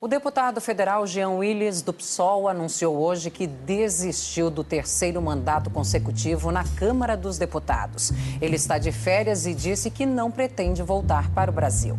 [0.00, 6.52] O deputado federal Jean Willis, do PSOL, anunciou hoje que desistiu do terceiro mandato consecutivo
[6.52, 8.12] na Câmara dos Deputados.
[8.40, 11.98] Ele está de férias e disse que não pretende voltar para o Brasil.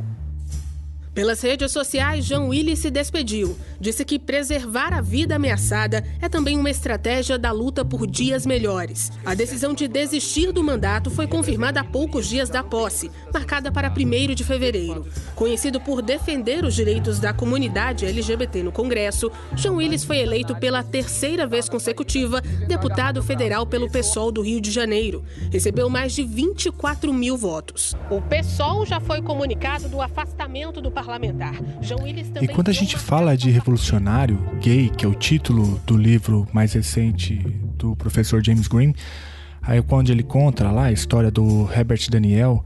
[1.20, 3.58] Pelas redes sociais, João Willis se despediu.
[3.78, 9.12] Disse que preservar a vida ameaçada é também uma estratégia da luta por dias melhores.
[9.26, 13.92] A decisão de desistir do mandato foi confirmada há poucos dias da posse, marcada para
[13.92, 15.06] 1 de fevereiro.
[15.36, 20.84] Conhecido por defender os direitos da comunidade LGBT no Congresso, João Willis foi eleito pela
[20.84, 25.22] terceira vez consecutiva deputado federal pelo PSOL do Rio de Janeiro.
[25.52, 27.94] Recebeu mais de 24 mil votos.
[28.10, 31.09] O PSOL já foi comunicado do afastamento do parlamento.
[32.42, 36.74] E quando a gente fala de revolucionário gay, que é o título do livro mais
[36.74, 37.36] recente
[37.78, 38.94] do professor James Green,
[39.62, 42.64] aí quando ele conta lá a história do Herbert Daniel,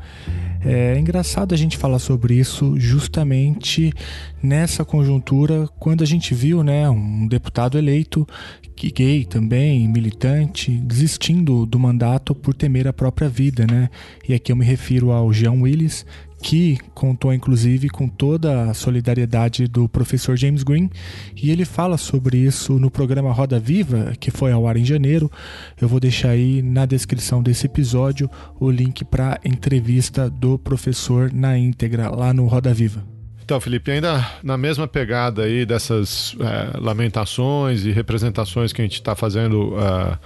[0.66, 3.94] é engraçado a gente falar sobre isso justamente
[4.42, 8.28] nessa conjuntura, quando a gente viu né, um deputado eleito,
[8.76, 13.66] que gay também, militante, desistindo do mandato por temer a própria vida.
[13.70, 13.90] Né?
[14.28, 16.06] E aqui eu me refiro ao Jean Willis,
[16.44, 20.90] que contou inclusive com toda a solidariedade do professor James Green,
[21.42, 25.32] e ele fala sobre isso no programa Roda Viva, que foi ao ar em janeiro.
[25.80, 31.58] Eu vou deixar aí na descrição desse episódio o link para entrevista do professor na
[31.58, 33.14] íntegra lá no Roda Viva.
[33.44, 38.96] Então, Felipe, ainda na mesma pegada aí dessas é, lamentações e representações que a gente
[38.96, 40.18] está fazendo ah,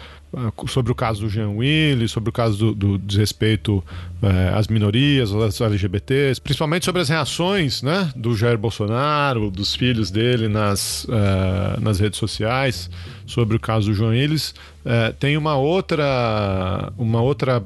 [0.68, 3.84] sobre o caso do Jean Willis, sobre o caso do, do desrespeito
[4.22, 10.12] eh, às minorias, às LGBTs, principalmente sobre as reações né, do Jair Bolsonaro, dos filhos
[10.12, 12.90] dele nas, uh, nas redes sociais,
[13.26, 14.54] sobre o caso do João Willis.
[14.86, 17.64] Uh, tem uma outra, uma outra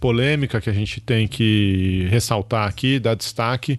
[0.00, 3.78] polêmica que a gente tem que ressaltar aqui, dar destaque,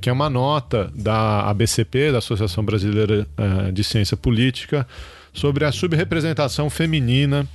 [0.00, 3.26] que é uma nota da ABCP, da Associação Brasileira
[3.72, 4.86] de Ciência Política,
[5.34, 7.46] sobre a subrepresentação feminina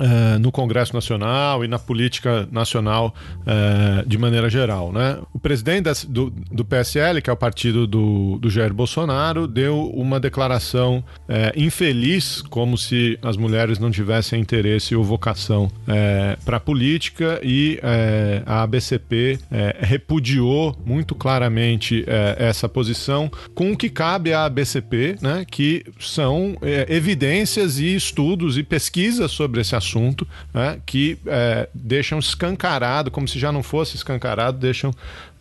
[0.00, 4.92] Uh, no Congresso Nacional e na política nacional uh, de maneira geral.
[4.92, 5.18] Né?
[5.32, 10.18] O presidente do, do, PSL, que é o partido do, do Jair Bolsonaro, deu uma
[10.18, 15.70] declaração uh, infeliz, como se as mulheres não tivessem interesse ou vocação
[16.44, 17.78] para a política, e
[18.46, 19.38] a ABCP
[19.78, 22.04] repudiou muito claramente
[22.36, 26.56] essa posição, com o que cabe à ABCP, né, que são
[26.88, 33.28] evidências e estudos e pesquisas sobre esse assunto assunto, né, que é, deixam escancarado, como
[33.28, 34.92] se já não fosse escancarado, deixam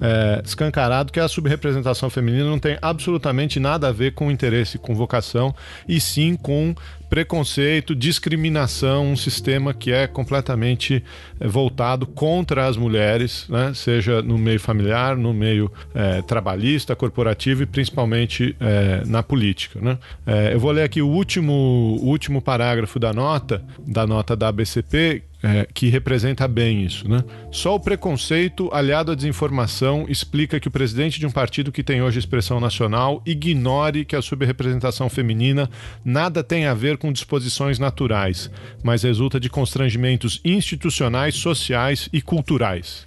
[0.03, 4.93] é, escancarado que a subrepresentação feminina não tem absolutamente nada a ver com interesse, com
[4.93, 5.55] vocação,
[5.87, 6.75] e sim com
[7.09, 11.03] preconceito, discriminação, um sistema que é completamente
[11.39, 13.71] é, voltado contra as mulheres, né?
[13.73, 19.79] seja no meio familiar, no meio é, trabalhista, corporativo e principalmente é, na política.
[19.79, 19.97] Né?
[20.25, 24.47] É, eu vou ler aqui o último, o último parágrafo da nota, da nota da
[24.47, 27.07] ABCP, é, que representa bem isso.
[27.07, 27.21] Né?
[27.51, 32.01] Só o preconceito aliado à desinformação explica que o presidente de um partido que tem
[32.01, 35.69] hoje expressão nacional ignore que a subrepresentação feminina
[36.03, 38.49] nada tem a ver com disposições naturais,
[38.81, 43.05] mas resulta de constrangimentos institucionais, sociais e culturais.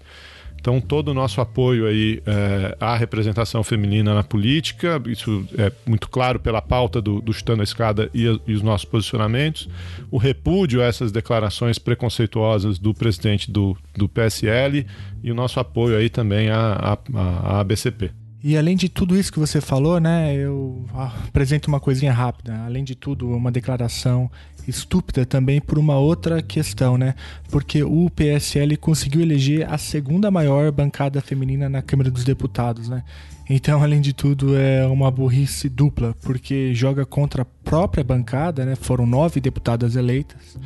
[0.66, 6.09] Então, todo o nosso apoio aí é, à representação feminina na política, isso é muito
[6.09, 9.69] claro pela pauta do, do Chutando a Escada e, a, e, os nossos posicionamentos,
[10.10, 14.84] o repúdio a essas declarações preconceituosas do presidente do, do PSL
[15.22, 18.10] e o nosso apoio aí também à, à, à ABCP.
[18.43, 20.84] E além de tudo isso que você falou, né, eu
[21.28, 22.56] apresento uma coisinha rápida.
[22.65, 24.28] Além de tudo, uma declaração
[24.66, 27.15] estúpida também por uma outra questão, né?
[27.50, 33.03] Porque o PSL conseguiu eleger a segunda maior bancada feminina na Câmara dos Deputados, né?
[33.49, 38.75] Então, além de tudo, é uma burrice dupla, porque joga contra a própria bancada, né?
[38.75, 40.59] Foram nove deputadas eleitas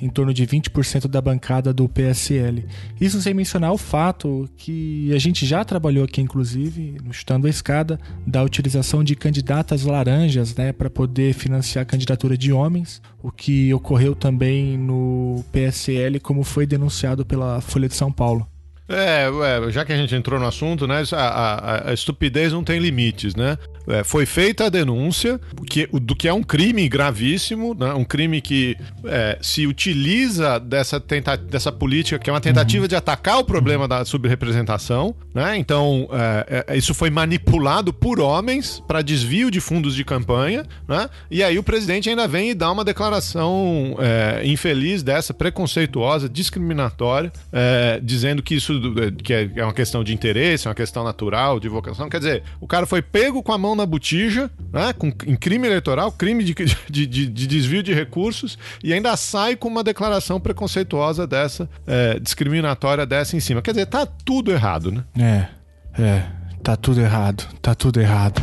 [0.00, 2.64] em torno de 20% da bancada do PSL.
[3.00, 7.50] Isso sem mencionar o fato que a gente já trabalhou aqui, inclusive, no Chutando a
[7.50, 13.30] Escada, da utilização de candidatas laranjas né, para poder financiar a candidatura de homens, o
[13.30, 18.46] que ocorreu também no PSL, como foi denunciado pela Folha de São Paulo.
[18.88, 19.28] É,
[19.70, 23.34] já que a gente entrou no assunto, né, a, a, a estupidez não tem limites,
[23.34, 23.58] né?
[23.88, 28.40] É, foi feita a denúncia que, do que é um crime gravíssimo, né, um crime
[28.40, 32.88] que é, se utiliza dessa, tenta, dessa política, que é uma tentativa uhum.
[32.88, 35.56] de atacar o problema da subrepresentação, né?
[35.56, 41.08] Então, é, é isso foi manipulado por homens para desvio de fundos de campanha, né?
[41.30, 47.32] E aí o presidente ainda vem e dá uma declaração é, infeliz dessa, preconceituosa, discriminatória,
[47.52, 51.04] é, dizendo que isso do, que é, é uma questão de interesse, é uma questão
[51.04, 52.08] natural, de vocação.
[52.08, 55.66] Quer dizer, o cara foi pego com a mão na botija, né, com, em crime
[55.66, 56.54] eleitoral, crime de,
[56.88, 62.18] de, de, de desvio de recursos, e ainda sai com uma declaração preconceituosa dessa, é,
[62.18, 63.62] discriminatória dessa em cima.
[63.62, 65.04] Quer dizer, tá tudo errado, né?
[65.18, 66.22] É, é,
[66.62, 68.42] tá tudo errado, tá tudo errado.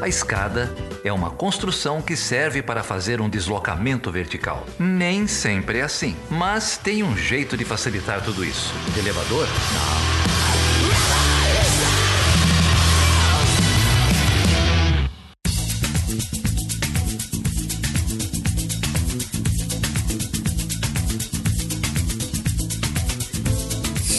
[0.00, 0.70] A escada
[1.04, 4.66] é uma construção que serve para fazer um deslocamento vertical.
[4.78, 8.72] Nem sempre é assim, mas tem um jeito de facilitar tudo isso.
[8.98, 9.46] elevador?
[9.46, 10.30] Não.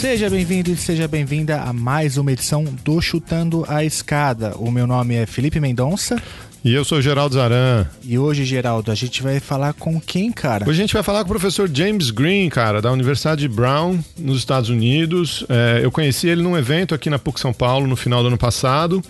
[0.02, 4.58] Seja bem-vindo e seja bem-vinda a mais uma edição do Chutando a Escada.
[4.58, 6.20] O meu nome é Felipe Mendonça.
[6.64, 7.88] E eu sou Geraldo Zaran.
[8.04, 10.64] E hoje, Geraldo, a gente vai falar com quem, cara?
[10.70, 14.38] Hoje a gente vai falar com o professor James Green, cara, da Universidade Brown, nos
[14.38, 15.44] Estados Unidos.
[15.50, 18.38] É, eu conheci ele num evento aqui na PUC São Paulo no final do ano
[18.38, 19.02] passado.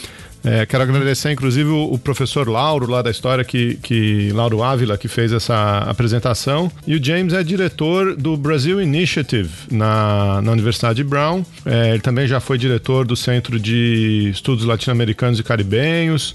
[0.44, 5.08] É, quero agradecer, inclusive, o, professor Lauro, lá da história, que, que Lauro Ávila, que
[5.08, 6.72] fez essa apresentação.
[6.88, 11.44] E o James é diretor do Brasil Initiative na, na Universidade Brown.
[11.66, 16.34] É, ele também já foi diretor do Centro de Estudos Latino-Americanos e Caribenhos.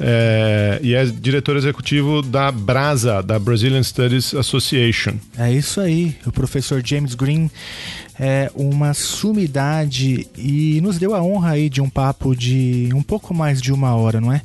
[0.00, 5.14] É, e é diretor executivo da BRASA, da Brazilian Studies Association.
[5.38, 7.50] É isso aí, o professor James Green
[8.18, 13.34] é uma sumidade e nos deu a honra aí de um papo de um pouco
[13.34, 14.42] mais de uma hora, não é?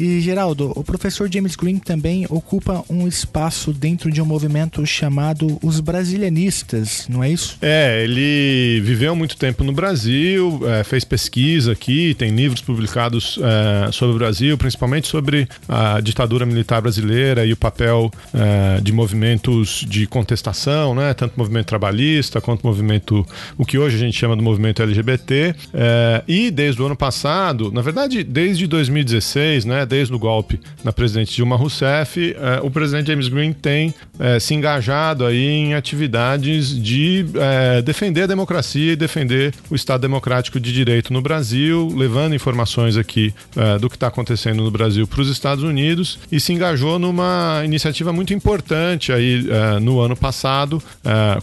[0.00, 5.58] E Geraldo, o professor James Green também ocupa um espaço dentro de um movimento chamado
[5.62, 7.58] os brasilianistas, não é isso?
[7.60, 13.92] É, ele viveu muito tempo no Brasil, é, fez pesquisa aqui, tem livros publicados é,
[13.92, 19.84] sobre o Brasil, principalmente sobre a ditadura militar brasileira e o papel é, de movimentos
[19.86, 21.12] de contestação, né?
[21.12, 23.26] Tanto movimento trabalhista quanto movimento,
[23.58, 25.54] o que hoje a gente chama do movimento LGBT.
[25.74, 29.89] É, e desde o ano passado, na verdade, desde 2016, né?
[29.90, 34.54] Desde o golpe na presidente Dilma Rousseff, eh, o presidente James Green tem eh, se
[34.54, 40.72] engajado aí em atividades de eh, defender a democracia e defender o Estado democrático de
[40.72, 43.34] direito no Brasil, levando informações aqui
[43.80, 48.12] do que está acontecendo no Brasil para os Estados Unidos e se engajou numa iniciativa
[48.12, 49.44] muito importante aí
[49.82, 50.80] no ano passado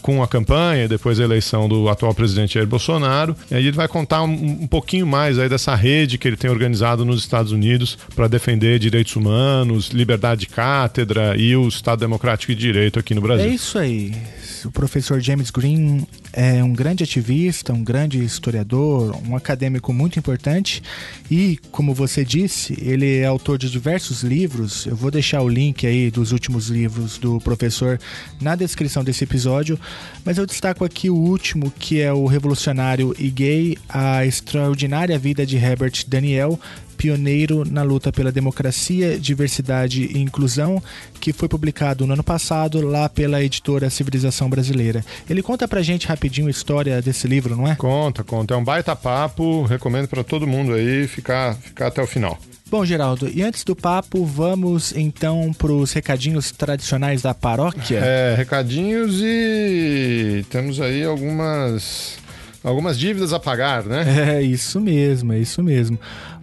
[0.02, 3.36] com a campanha e depois a eleição do atual presidente Jair Bolsonaro.
[3.52, 7.04] E ele vai contar um, um pouquinho mais aí dessa rede que ele tem organizado
[7.04, 12.60] nos Estados Unidos para defender direitos humanos, liberdade de cátedra e o Estado Democrático de
[12.60, 13.46] Direito aqui no Brasil.
[13.46, 14.14] É isso aí.
[14.66, 20.82] O professor James Green é um grande ativista, um grande historiador, um acadêmico muito importante
[21.30, 24.86] e, como você disse, ele é autor de diversos livros.
[24.86, 28.00] Eu vou deixar o link aí dos últimos livros do professor
[28.42, 29.80] na descrição desse episódio,
[30.26, 35.46] mas eu destaco aqui o último, que é o Revolucionário e Gay: A Extraordinária Vida
[35.46, 36.60] de Herbert Daniel,
[36.98, 40.82] pioneiro na luta pela democracia, diversidade e inclusão,
[41.22, 45.06] que foi publicado no ano passado lá pela editora Civilização Brasileira.
[45.30, 47.76] Ele conta pra gente rapidinho a história desse livro, não é?
[47.76, 48.54] Conta, conta.
[48.54, 52.40] É um baita papo, recomendo para todo mundo aí ficar, ficar até o final.
[52.70, 58.00] Bom, Geraldo, e antes do papo, vamos então para os recadinhos tradicionais da paróquia?
[58.04, 62.18] É, recadinhos e temos aí algumas
[62.62, 64.04] algumas dívidas a pagar, né?
[64.38, 65.98] É, isso mesmo, é isso mesmo.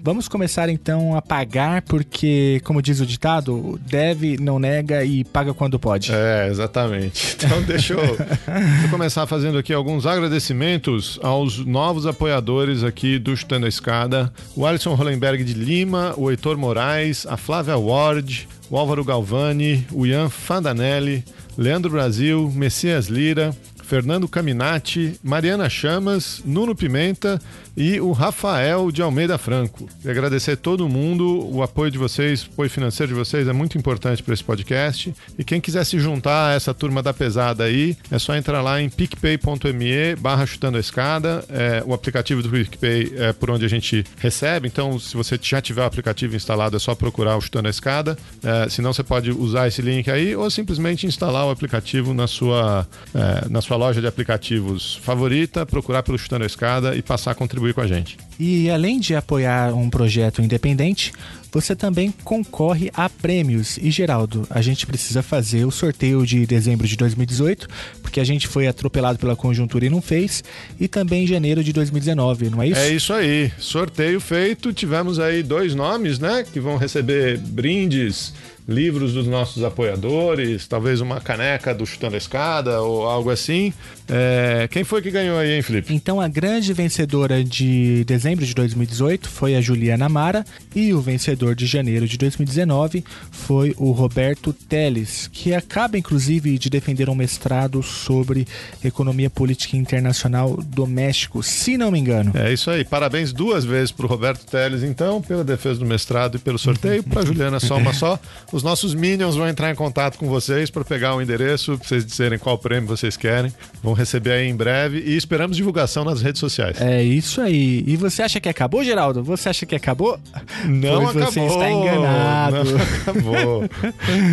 [0.05, 5.55] Vamos começar então a pagar, porque, como diz o ditado, deve, não nega e paga
[5.55, 6.13] quando pode.
[6.13, 7.39] É, exatamente.
[7.45, 13.35] Então, deixa eu, deixa eu começar fazendo aqui alguns agradecimentos aos novos apoiadores aqui do
[13.37, 18.77] Chutando a Escada: o Alisson Hollenberg de Lima, o Heitor Moraes, a Flávia Ward, o
[18.77, 21.25] Álvaro Galvani, o Ian Fandanelli,
[21.57, 27.41] Leandro Brasil, Messias Lira, Fernando Caminati, Mariana Chamas, Nuno Pimenta
[27.77, 29.89] e o Rafael de Almeida Franco.
[30.05, 33.77] E agradecer todo mundo, o apoio de vocês, o apoio financeiro de vocês é muito
[33.77, 35.15] importante para esse podcast.
[35.39, 38.81] E quem quiser se juntar a essa turma da pesada aí, é só entrar lá
[38.81, 41.45] em picpay.me barra chutando a escada.
[41.49, 45.61] É, o aplicativo do PicPay é por onde a gente recebe, então se você já
[45.61, 48.17] tiver o aplicativo instalado, é só procurar o Chutando a Escada.
[48.43, 52.87] É, senão você pode usar esse link aí ou simplesmente instalar o aplicativo na sua,
[53.15, 57.35] é, na sua loja de aplicativos favorita, procurar pelo Chutando a Escada e passar a
[57.35, 58.19] contribuir contribuir com a gente.
[58.39, 61.13] E além de apoiar um projeto independente,
[61.53, 63.79] você também concorre a prêmios.
[63.79, 67.69] E Geraldo, a gente precisa fazer o sorteio de dezembro de 2018,
[68.03, 70.43] porque a gente foi atropelado pela conjuntura e não fez,
[70.79, 72.81] e também em janeiro de 2019, não é isso?
[72.81, 73.53] É isso aí.
[73.59, 78.33] Sorteio feito, tivemos aí dois nomes, né, que vão receber brindes
[78.67, 83.73] livros dos nossos apoiadores, talvez uma caneca do Chutando a Escada ou algo assim.
[84.09, 85.95] É, quem foi que ganhou aí, hein, Felipe?
[85.95, 90.45] Então a grande vencedora de dezembro de 2018 foi a Juliana Mara
[90.75, 96.71] e o vencedor de janeiro de 2019 foi o Roberto Teles, que acaba inclusive de
[96.71, 98.47] defender um mestrado sobre
[98.83, 102.33] economia política internacional do México, se não me engano.
[102.35, 102.85] É isso aí.
[102.85, 107.03] Parabéns duas vezes para o Roberto Teles, então, pela defesa do mestrado e pelo sorteio.
[107.03, 108.19] Para Juliana só uma só.
[108.55, 112.07] Os nossos Minions vão entrar em contato com vocês para pegar o endereço, para vocês
[112.07, 113.53] dizerem qual prêmio vocês querem.
[113.83, 116.81] Vão receber aí em breve e esperamos divulgação nas redes sociais.
[116.81, 117.83] É isso aí.
[117.85, 119.25] E você acha que acabou, Geraldo?
[119.25, 120.21] Você acha que acabou?
[120.67, 121.33] Não pois acabou.
[121.33, 122.57] Você está enganado.
[122.65, 123.69] Não acabou.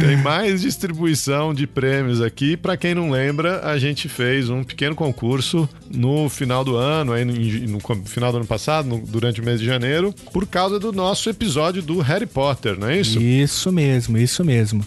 [0.06, 2.56] Tem mais distribuição de prêmios aqui.
[2.56, 7.26] Para quem não lembra, a gente fez um pequeno concurso no final do ano, aí
[7.26, 10.92] no, no final do ano passado, no, durante o mês de janeiro, por causa do
[10.92, 13.20] nosso episódio do Harry Potter, não é isso?
[13.20, 14.86] Isso mesmo, isso mesmo.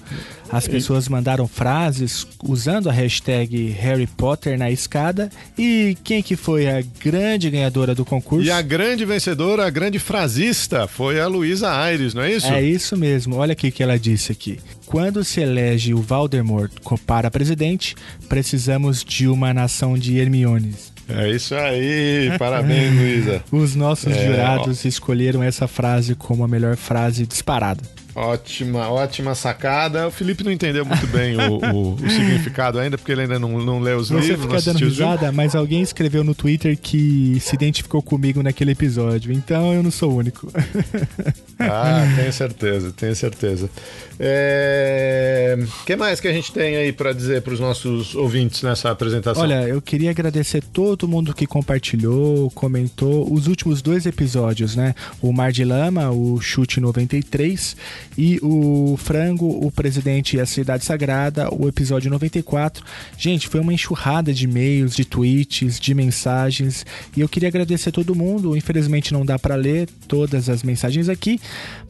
[0.50, 5.28] As pessoas mandaram frases usando a hashtag Harry Potter na escada.
[5.58, 8.46] E quem que foi a grande ganhadora do concurso?
[8.46, 12.46] E a grande vencedora, a grande frasista, foi a Luísa Aires, não é isso?
[12.46, 13.36] É isso mesmo.
[13.36, 14.60] Olha aqui que ela disse aqui.
[14.86, 16.70] Quando se elege o Voldemort
[17.04, 17.96] para presidente,
[18.28, 20.92] precisamos de uma nação de Hermiones.
[21.08, 23.44] É isso aí, parabéns, Luísa.
[23.50, 24.88] Os nossos é, jurados ó.
[24.88, 27.82] escolheram essa frase como a melhor frase disparada.
[28.14, 30.06] Ótima, ótima sacada.
[30.06, 33.58] O Felipe não entendeu muito bem o, o, o significado ainda, porque ele ainda não,
[33.58, 34.46] não lê os Você livros.
[34.46, 39.32] Você fica dando risada, mas alguém escreveu no Twitter que se identificou comigo naquele episódio,
[39.32, 40.50] então eu não sou o único.
[41.70, 43.66] ah, tenho certeza, tenho certeza.
[44.14, 45.58] O é...
[45.84, 49.42] que mais que a gente tem aí para dizer para os nossos ouvintes nessa apresentação?
[49.42, 54.94] Olha, eu queria agradecer todo mundo que compartilhou, comentou os últimos dois episódios, né?
[55.20, 57.76] O Mar de Lama, o Chute 93
[58.16, 62.84] e o Frango, o Presidente e a Cidade Sagrada, o episódio 94.
[63.18, 68.14] Gente, foi uma enxurrada de e-mails, de tweets, de mensagens e eu queria agradecer todo
[68.14, 68.56] mundo.
[68.56, 71.40] Infelizmente não dá para ler todas as mensagens aqui,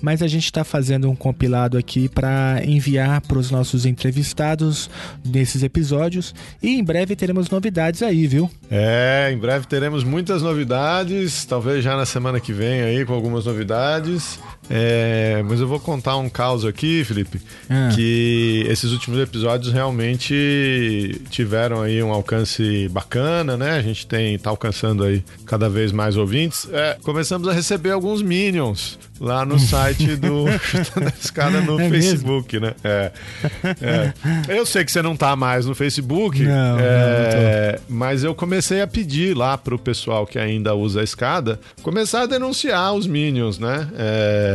[0.00, 4.90] mas a gente está fazendo um compilado aqui para enviar para os nossos entrevistados
[5.25, 8.50] nesses episódios e em breve teremos novidades aí, viu?
[8.71, 13.47] É, em breve teremos muitas novidades, talvez já na semana que vem aí com algumas
[13.47, 14.38] novidades.
[14.71, 17.90] É, mas eu vou contar um caos aqui, Felipe, ah.
[17.94, 23.73] que esses últimos episódios realmente tiveram aí um alcance bacana, né?
[23.73, 26.68] A gente tem tá alcançando aí cada vez mais ouvintes.
[26.73, 31.88] É, começamos a receber alguns minions lá no site do Chutando a Escada no é
[31.88, 32.66] Facebook, mesmo?
[32.66, 32.75] né?
[32.83, 33.12] É,
[33.80, 34.12] é.
[34.49, 38.80] Eu sei que você não tá mais no Facebook, não, é, não mas eu comecei
[38.80, 43.59] a pedir lá pro pessoal que ainda usa a escada começar a denunciar os minions,
[43.59, 43.88] né?
[43.97, 44.53] É,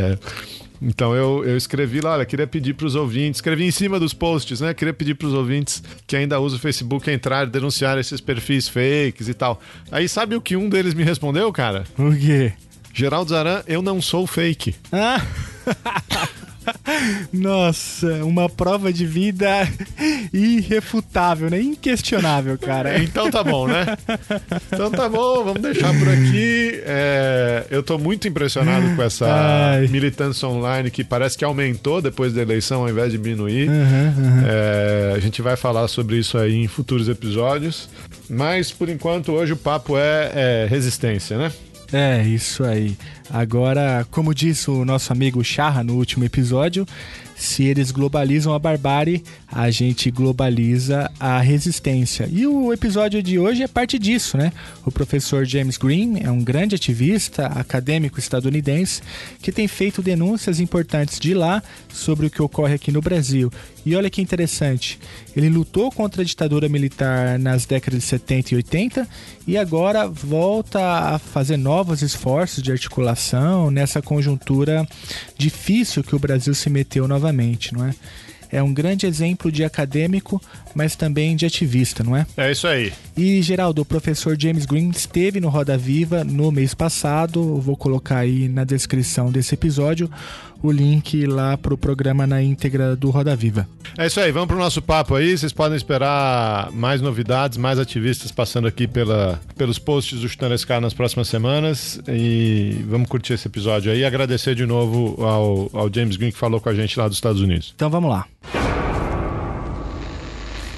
[0.81, 4.13] então eu, eu escrevi lá, olha, queria pedir para os ouvintes, escrevi em cima dos
[4.13, 4.73] posts, né?
[4.73, 8.67] Queria pedir para os ouvintes que ainda usam o Facebook entrar e denunciar esses perfis
[8.69, 9.59] fakes e tal.
[9.91, 11.83] Aí sabe o que um deles me respondeu, cara?
[11.97, 12.53] O quê?
[12.93, 14.75] Geraldo Zaran, eu não sou fake.
[14.91, 15.21] Ah!
[17.31, 19.47] Nossa, uma prova de vida
[20.33, 21.61] irrefutável, né?
[21.61, 23.01] Inquestionável, cara.
[23.03, 23.85] Então tá bom, né?
[24.71, 26.81] Então tá bom, vamos deixar por aqui.
[26.85, 29.87] É, eu tô muito impressionado com essa Ai.
[29.87, 33.69] militância online que parece que aumentou depois da eleição ao invés de diminuir.
[33.69, 34.43] Uhum, uhum.
[34.47, 37.89] É, a gente vai falar sobre isso aí em futuros episódios.
[38.29, 41.51] Mas por enquanto, hoje o papo é, é resistência, né?
[41.91, 42.95] É, isso aí.
[43.29, 46.85] Agora, como disse o nosso amigo Charra no último episódio,
[47.39, 52.27] se eles globalizam a barbárie, a gente globaliza a resistência.
[52.29, 54.51] E o episódio de hoje é parte disso, né?
[54.85, 59.01] O professor James Green é um grande ativista, acadêmico estadunidense,
[59.41, 63.49] que tem feito denúncias importantes de lá sobre o que ocorre aqui no Brasil.
[63.85, 64.99] E olha que interessante,
[65.33, 69.07] ele lutou contra a ditadura militar nas décadas de 70 e 80
[69.47, 70.81] e agora volta
[71.15, 73.18] a fazer novos esforços de articulação
[73.71, 74.87] nessa conjuntura
[75.37, 77.93] difícil que o Brasil se meteu novamente, não é?
[78.51, 80.41] É um grande exemplo de acadêmico,
[80.73, 82.25] mas também de ativista, não é?
[82.35, 82.91] É isso aí.
[83.15, 88.17] E, Geraldo, o professor James Green esteve no Roda Viva no mês passado, vou colocar
[88.19, 90.09] aí na descrição desse episódio,
[90.61, 93.67] o link lá para o programa na íntegra do Roda Viva.
[93.97, 95.37] É isso aí, vamos para o nosso papo aí.
[95.37, 100.79] Vocês podem esperar mais novidades, mais ativistas passando aqui pela, pelos posts do Chutando SK
[100.81, 101.99] nas próximas semanas.
[102.07, 104.05] E vamos curtir esse episódio aí.
[104.05, 107.41] Agradecer de novo ao, ao James Green que falou com a gente lá dos Estados
[107.41, 107.73] Unidos.
[107.75, 108.25] Então vamos lá.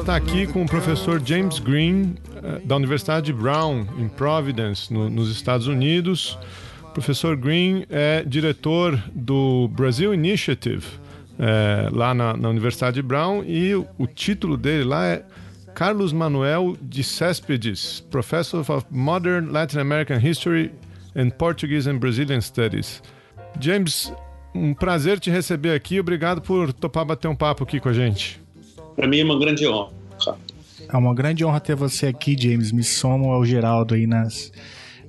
[0.00, 5.10] Está aqui com o professor James Green, eh, da Universidade de Brown, em Providence, no-
[5.10, 6.38] nos Estados Unidos.
[6.82, 10.84] O professor Green é diretor do Brazil Initiative,
[11.38, 15.24] eh, lá na, na Universidade de Brown, e o, o título dele lá é
[15.74, 20.72] Carlos Manuel de Céspedes, Professor of Modern Latin American History
[21.14, 23.02] and Portuguese and Brazilian Studies.
[23.60, 24.12] James,
[24.54, 26.00] um prazer te receber aqui.
[26.00, 28.40] Obrigado por topar bater um papo aqui com a gente.
[28.96, 30.00] Para mim é uma grande honra.
[30.92, 32.72] É uma grande honra ter você aqui, James.
[32.72, 34.52] Me somo ao Geraldo aí nas,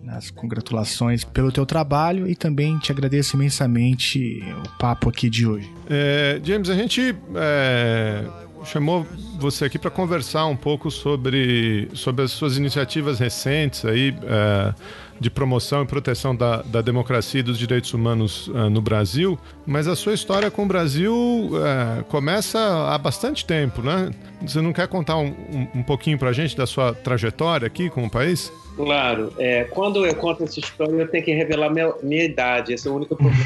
[0.03, 5.69] nas congratulações pelo teu trabalho e também te agradeço imensamente o papo aqui de hoje.
[5.89, 8.23] É, James, a gente é,
[8.63, 9.05] chamou
[9.39, 14.73] você aqui para conversar um pouco sobre, sobre as suas iniciativas recentes aí, é,
[15.21, 19.37] de promoção e proteção da, da democracia e dos direitos humanos é, no Brasil,
[19.67, 24.09] mas a sua história com o Brasil é, começa há bastante tempo, né?
[24.41, 27.87] Você não quer contar um, um, um pouquinho para a gente da sua trajetória aqui
[27.87, 28.51] com o país?
[28.75, 32.73] Claro, é, quando eu conto essa história, eu tenho que revelar minha, minha idade.
[32.73, 33.45] Esse é o único problema.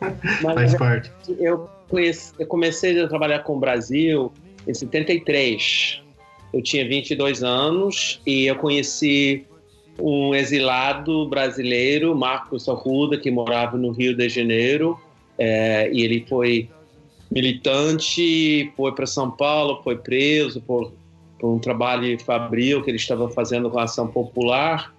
[0.42, 1.12] Mas, Faz parte.
[1.38, 4.32] Eu, conheci, eu comecei a trabalhar com o Brasil
[4.66, 6.00] em 73.
[6.54, 9.46] Eu tinha 22 anos e eu conheci
[10.00, 14.98] um exilado brasileiro, Marcos Arruda, que morava no Rio de Janeiro.
[15.38, 16.68] É, e ele foi
[17.30, 20.92] militante, foi para São Paulo, foi preso por,
[21.38, 24.94] por um trabalho fabril que ele estava fazendo com a ação popular.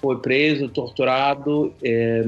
[0.00, 2.26] Foi preso, torturado, é,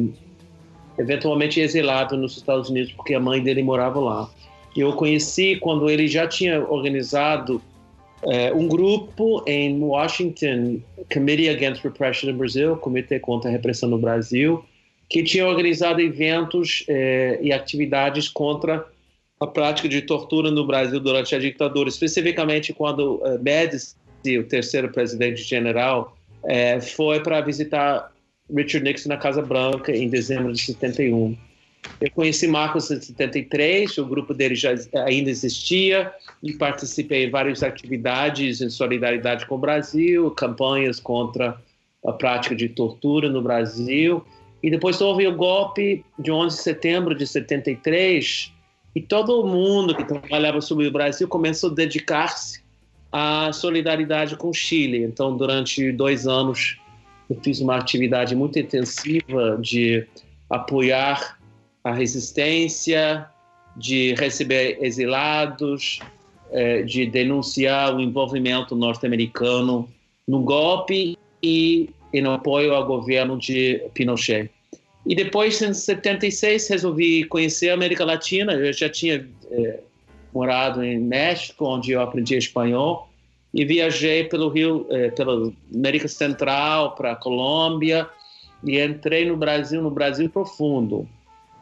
[0.99, 4.31] eventualmente exilado nos Estados Unidos porque a mãe dele morava lá.
[4.77, 7.63] Eu conheci quando ele já tinha organizado
[8.55, 10.81] um grupo em Washington,
[11.13, 14.65] Committee Against Repression in Brazil, Comitê contra a Repressão no Brasil,
[15.09, 18.87] que tinha organizado eventos é, e atividades contra
[19.39, 23.97] a prática de tortura no Brasil durante a ditadura, especificamente quando uh, Médici,
[24.39, 28.13] o terceiro presidente general, é, foi para visitar
[28.53, 31.37] Richard Nixon na Casa Branca em dezembro de 71.
[32.01, 34.75] Eu conheci Marcos em 73, o grupo dele já
[35.07, 41.57] ainda existia e participei em várias atividades em solidariedade com o Brasil, campanhas contra
[42.05, 44.25] a prática de tortura no Brasil.
[44.63, 48.53] E depois houve o golpe de 11 de setembro de 73
[48.95, 52.63] e todo mundo que trabalhava sobre o Brasil começou a dedicar-se
[53.13, 55.03] à solidariedade com o Chile.
[55.05, 56.79] Então, durante dois anos,
[57.29, 60.07] eu fiz uma atividade muito intensiva de
[60.49, 61.39] apoiar
[61.87, 63.27] a resistência,
[63.77, 66.01] de receber exilados,
[66.87, 69.89] de denunciar o envolvimento norte-americano
[70.27, 74.51] no golpe e, no apoio ao governo de Pinochet.
[75.07, 78.55] E depois, em 76, resolvi conhecer a América Latina.
[78.55, 79.79] Eu já tinha é,
[80.35, 83.09] morado em México, onde eu aprendi espanhol,
[83.55, 88.09] e viajei pelo Rio, é, pela América Central, para a Colômbia,
[88.65, 91.09] e entrei no Brasil, no Brasil profundo.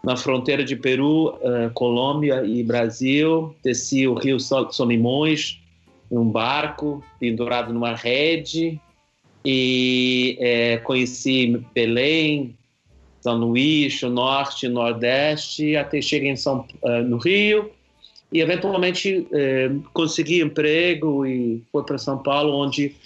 [0.05, 3.55] Na fronteira de Peru, uh, Colômbia e Brasil.
[3.65, 5.59] Desci o rio Solimões
[6.11, 8.79] num barco pendurado numa rede
[9.45, 12.57] e é, conheci Belém,
[13.21, 17.71] São Luís, o Norte, o Nordeste, até cheguei em São, uh, no Rio
[18.33, 19.29] e eventualmente
[19.93, 22.97] consegui emprego e fui para São Paulo, onde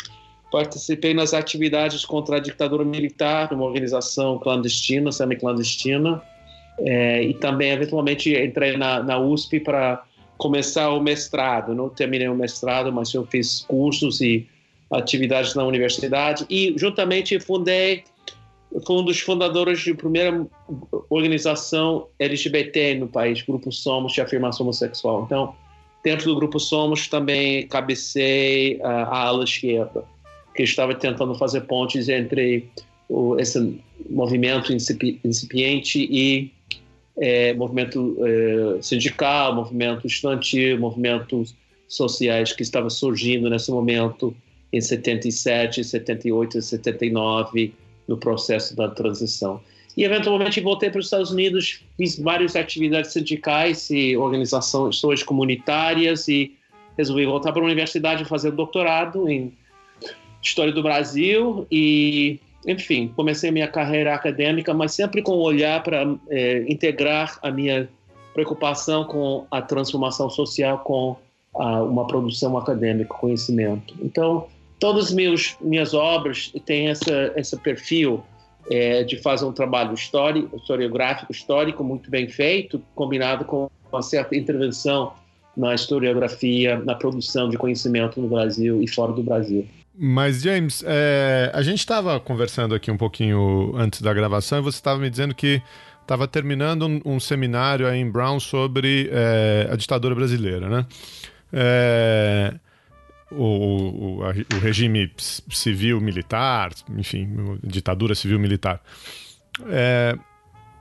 [0.50, 6.22] participei nas atividades contra a ditadura militar, numa organização clandestina, semi-clandestina,
[6.80, 10.04] é, e também eventualmente entrei na, na USP para
[10.36, 11.74] começar o mestrado.
[11.74, 14.46] Não terminei o mestrado, mas eu fiz cursos e
[14.90, 18.04] atividades na universidade e juntamente fundei
[18.86, 20.46] fui um dos fundadores da primeira
[21.08, 25.24] organização LGBT no país, Grupo Somos de Afirmação Homossexual.
[25.24, 25.54] Então,
[26.04, 30.04] dentro do Grupo Somos também cabecei a ala esquerda,
[30.54, 32.68] que estava tentando fazer pontes entre
[33.08, 36.52] o, esse movimento incipiente e
[37.20, 41.54] é, movimento é, sindical, movimento estudantil, movimentos
[41.86, 44.34] sociais que estavam surgindo nesse momento
[44.72, 47.74] em 77, 78 e 79
[48.06, 49.60] no processo da transição.
[49.96, 56.54] E eventualmente voltei para os Estados Unidos, fiz várias atividades sindicais e organizações comunitárias e
[56.96, 59.52] resolvi voltar para a universidade fazer doutorado em
[60.40, 66.06] História do Brasil e enfim, comecei minha carreira acadêmica, mas sempre com o olhar para
[66.28, 67.88] é, integrar a minha
[68.34, 71.16] preocupação com a transformação social com
[71.56, 73.94] a, uma produção acadêmica, conhecimento.
[74.02, 74.46] Então,
[74.78, 78.22] todas as minhas obras têm essa, esse perfil
[78.70, 84.36] é, de fazer um trabalho histórico, historiográfico histórico muito bem feito, combinado com uma certa
[84.36, 85.14] intervenção
[85.56, 89.66] na historiografia, na produção de conhecimento no Brasil e fora do Brasil.
[90.00, 94.78] Mas, James, é, a gente estava conversando aqui um pouquinho antes da gravação e você
[94.78, 95.60] estava me dizendo que
[96.00, 100.86] estava terminando um, um, seminário aí em Brown sobre é, a ditadura brasileira, né?
[101.52, 102.54] É,
[103.32, 108.80] o, o, o, regime civil-militar, enfim, ditadura civil-militar.
[109.68, 110.16] É,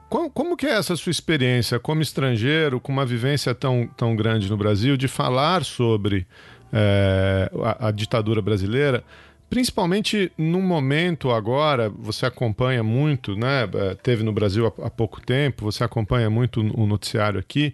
[0.09, 4.47] como, como, que é essa sua experiência como estrangeiro, com uma vivência tão, tão grande
[4.47, 6.27] no Brasil, de falar sobre
[6.71, 9.03] é, a, a, ditadura brasileira,
[9.49, 13.69] principalmente num momento agora, você acompanha muito, né?
[13.73, 17.73] É, teve no Brasil há, há pouco tempo, você acompanha muito o noticiário aqui,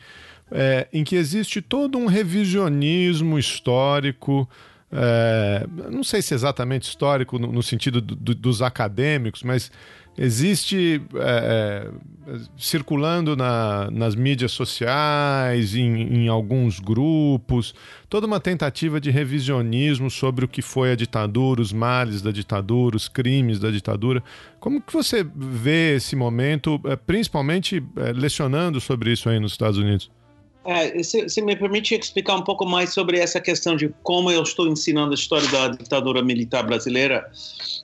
[0.51, 4.47] é, em que existe todo um revisionismo histórico.
[4.91, 9.71] É, não sei se exatamente histórico no, no sentido do, do, dos acadêmicos, mas
[10.17, 11.89] existe é,
[12.27, 17.73] é, circulando na, nas mídias sociais, em, em, alguns grupos,
[18.09, 22.95] toda uma tentativa de revisionismo sobre o que foi a ditadura, os males da ditadura,
[22.95, 24.23] os crimes da ditadura.
[24.59, 29.77] Como que você vê esse momento, é, principalmente é, lecionando sobre isso aí nos Estados
[29.77, 30.09] Unidos?
[30.65, 34.41] É, se, se, me permite explicar um pouco mais sobre essa questão de como eu
[34.41, 37.29] estou ensinando a história da ditadura militar brasileira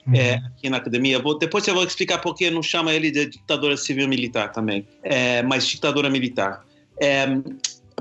[0.08, 0.16] uhum.
[0.16, 1.20] é, aqui na academia.
[1.20, 5.44] Vou, depois eu vou explicar por que não chama ele de ditadura civil-militar também, é,
[5.44, 6.64] mas ditadura militar.
[7.02, 7.28] É,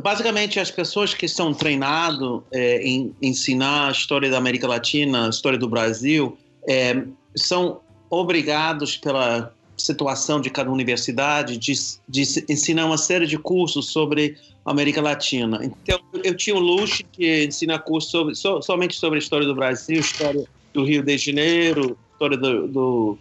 [0.01, 5.31] basicamente, as pessoas que estão treinadas é, em ensinar a história da América Latina, a
[5.31, 6.39] história do Brasil,
[6.69, 7.03] é,
[7.37, 11.73] são obrigados pela situação de cada universidade de,
[12.09, 15.61] de ensinar uma série de cursos sobre a América Latina.
[15.63, 19.55] Então, eu tinha o luxo de ensinar cursos sobre, so, somente sobre a história do
[19.55, 23.19] Brasil, história do Rio de Janeiro, história do, do,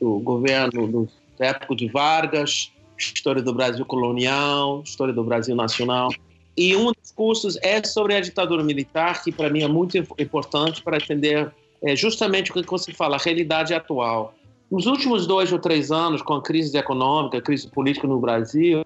[0.00, 6.10] do governo do época de Vargas, história do Brasil colonial, história do Brasil nacional.
[6.56, 10.82] E um dos cursos é sobre a ditadura militar, que para mim é muito importante
[10.82, 11.50] para entender
[11.82, 14.34] é, justamente o que você fala, a realidade atual.
[14.70, 18.84] Nos últimos dois ou três anos, com a crise econômica, a crise política no Brasil,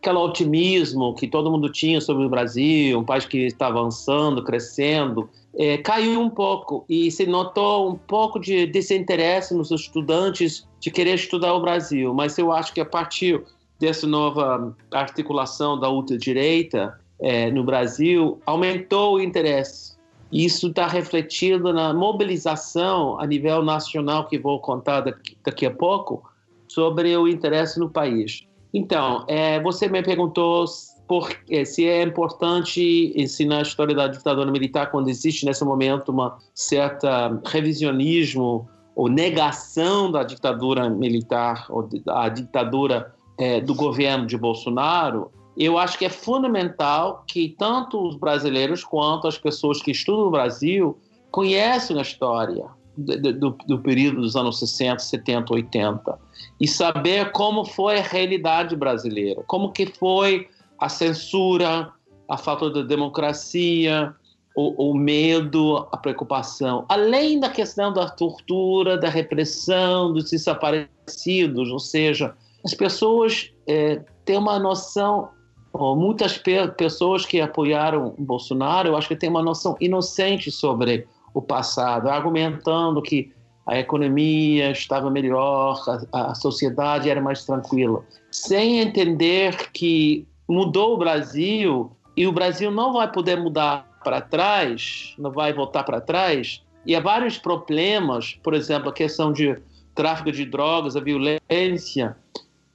[0.00, 5.30] aquele otimismo que todo mundo tinha sobre o Brasil, um país que está avançando, crescendo,
[5.54, 11.14] é, caiu um pouco e se notou um pouco de desinteresse nos estudantes de querer
[11.14, 12.12] estudar o Brasil.
[12.12, 13.40] Mas eu acho que a partir
[13.78, 19.89] dessa nova articulação da ultradireita é, no Brasil, aumentou o interesse
[20.32, 26.22] isso está refletido na mobilização a nível nacional, que vou contar daqui, daqui a pouco,
[26.68, 28.46] sobre o interesse no país.
[28.72, 30.64] Então, é, você me perguntou
[31.08, 36.10] por, é, se é importante ensinar a história da ditadura militar quando existe nesse momento
[36.10, 44.38] uma certa revisionismo ou negação da ditadura militar ou da ditadura é, do governo de
[44.38, 50.24] Bolsonaro eu acho que é fundamental que tanto os brasileiros quanto as pessoas que estudam
[50.24, 50.98] no Brasil
[51.30, 56.18] conheçam a história do, do, do, período dos anos 60, 70, 80
[56.60, 61.92] e saber como foi a realidade brasileira, como que foi a censura,
[62.28, 64.14] a falta de democracia,
[64.54, 71.78] o, o, medo, a preocupação, além da questão da tortura, da repressão, dos desaparecidos, ou
[71.78, 72.34] seja,
[72.64, 75.30] as pessoas é, têm uma noção,
[75.72, 81.40] muitas pe pessoas que apoiaram Bolsonaro, eu acho que têm uma noção inocente sobre o
[81.40, 83.32] passado, argumentando que
[83.66, 85.80] a economia estava melhor,
[86.12, 92.70] a, a sociedade era mais tranquila, sem entender que mudou o Brasil e o Brasil
[92.70, 96.62] não vai poder mudar para trás, não vai voltar para trás.
[96.84, 99.56] E há vários problemas, por exemplo, a questão de
[99.94, 102.16] tráfico de drogas, a violência,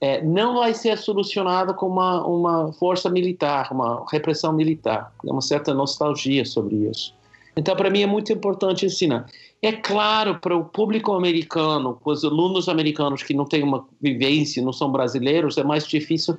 [0.00, 5.12] é, não vai ser solucionada com uma, uma força militar, uma repressão militar.
[5.22, 7.14] Tem uma certa nostalgia sobre isso.
[7.56, 9.26] Então, para mim, é muito importante ensinar.
[9.62, 14.62] É claro, para o público americano, para os alunos americanos que não têm uma vivência,
[14.62, 16.36] não são brasileiros, é mais difícil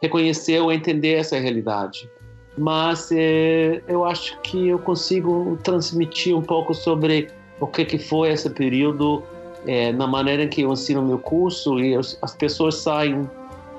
[0.00, 2.08] reconhecer ou entender essa realidade.
[2.56, 7.28] Mas é, eu acho que eu consigo transmitir um pouco sobre
[7.60, 9.22] o que, que foi esse período
[9.66, 13.28] é, na maneira que eu ensino meu curso e as, as pessoas saem,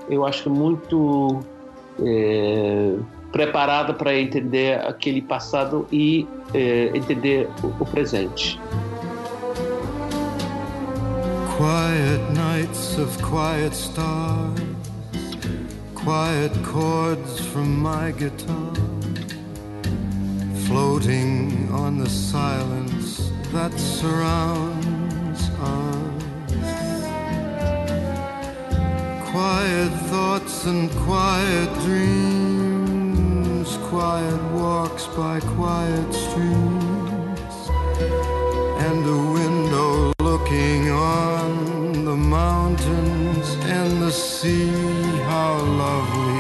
[0.10, 1.40] eu acho muito
[2.02, 2.96] é,
[3.32, 8.60] preparada para entender aquele passado e é, entender o, o presente.
[11.58, 14.62] Quiet nights of quiet stars,
[15.94, 18.74] quiet chords from my guitar,
[20.68, 24.79] floating on the silence that surrounds
[25.62, 26.54] us.
[29.32, 37.70] Quiet thoughts and quiet dreams, quiet walks by quiet streams,
[38.88, 44.72] and a window looking on the mountains and the sea.
[45.30, 46.39] How lovely.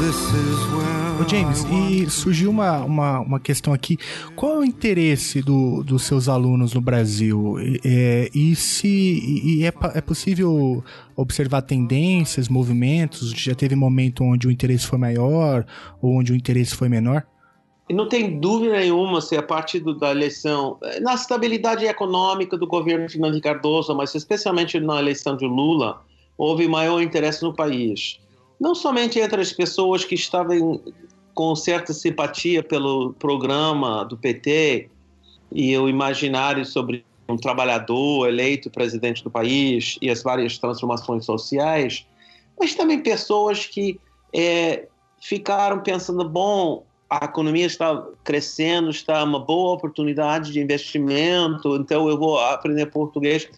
[0.00, 3.98] Ô James, e surgiu uma, uma, uma questão aqui.
[4.34, 7.56] Qual é o interesse do, dos seus alunos no Brasil?
[7.84, 10.82] É, e se e é, é possível
[11.14, 13.30] observar tendências, movimentos?
[13.32, 15.66] Já teve momento onde o interesse foi maior
[16.00, 17.26] ou onde o interesse foi menor?
[17.92, 23.10] não tem dúvida nenhuma se a partir do, da eleição, na estabilidade econômica do governo
[23.10, 26.00] Fernando Cardoso, mas especialmente na eleição de Lula,
[26.38, 28.20] houve maior interesse no país.
[28.60, 30.80] Não somente entre as pessoas que estavam
[31.34, 34.90] com certa simpatia pelo programa do PT
[35.50, 42.06] e o imaginário sobre um trabalhador eleito presidente do país e as várias transformações sociais,
[42.58, 43.98] mas também pessoas que
[44.34, 44.86] é,
[45.20, 52.18] ficaram pensando: bom, a economia está crescendo, está uma boa oportunidade de investimento, então eu
[52.18, 53.48] vou aprender português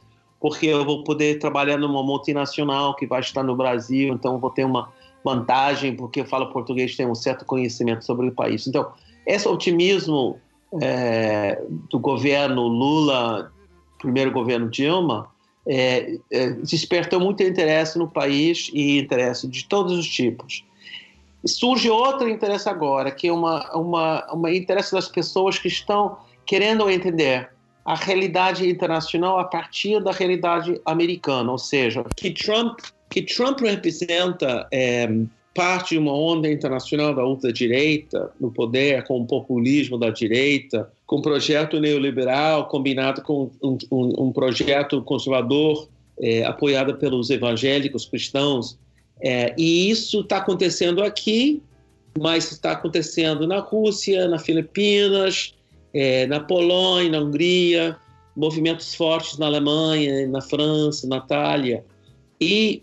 [0.43, 4.65] porque eu vou poder trabalhar numa multinacional que vai estar no Brasil, então vou ter
[4.65, 4.93] uma
[5.25, 8.67] vantagem porque eu falo português, tenho um certo conhecimento sobre o país.
[8.67, 8.91] Então,
[9.25, 10.41] esse otimismo
[10.83, 13.53] é, do governo Lula,
[14.01, 15.29] primeiro governo Dilma,
[15.65, 20.65] é, é, despertou muito interesse no país e interesse de todos os tipos.
[21.47, 26.91] Surge outro interesse agora, que é uma, uma, uma interesse das pessoas que estão querendo
[26.91, 27.52] entender
[27.85, 32.79] a realidade internacional a partir da realidade americana, ou seja, que Trump
[33.13, 35.07] que Trump representa é,
[35.55, 41.19] parte de uma onda internacional da ultradireita no poder, com o populismo da direita, com
[41.19, 48.79] um projeto neoliberal combinado com um, um, um projeto conservador é, apoiado pelos evangélicos cristãos.
[49.21, 51.63] É, e isso está acontecendo aqui,
[52.19, 55.55] mas está acontecendo na Rússia, nas Filipinas,
[55.95, 57.97] é, na Polônia, na Hungria,
[58.37, 61.85] movimentos fortes na Alemanha, na França, na Itália.
[62.41, 62.83] E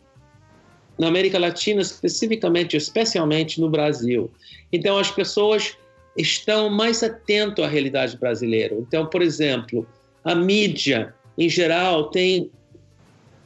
[0.98, 4.30] na América Latina, especificamente, especialmente no Brasil.
[4.72, 5.78] Então, as pessoas
[6.18, 8.76] estão mais atentas à realidade brasileira.
[8.76, 9.88] Então, por exemplo,
[10.24, 12.52] a mídia, em geral, tem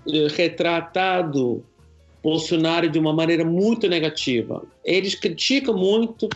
[0.08, 1.64] eh, retratado
[2.24, 4.64] Bolsonaro de uma maneira muito negativa.
[4.84, 6.28] Eles criticam muito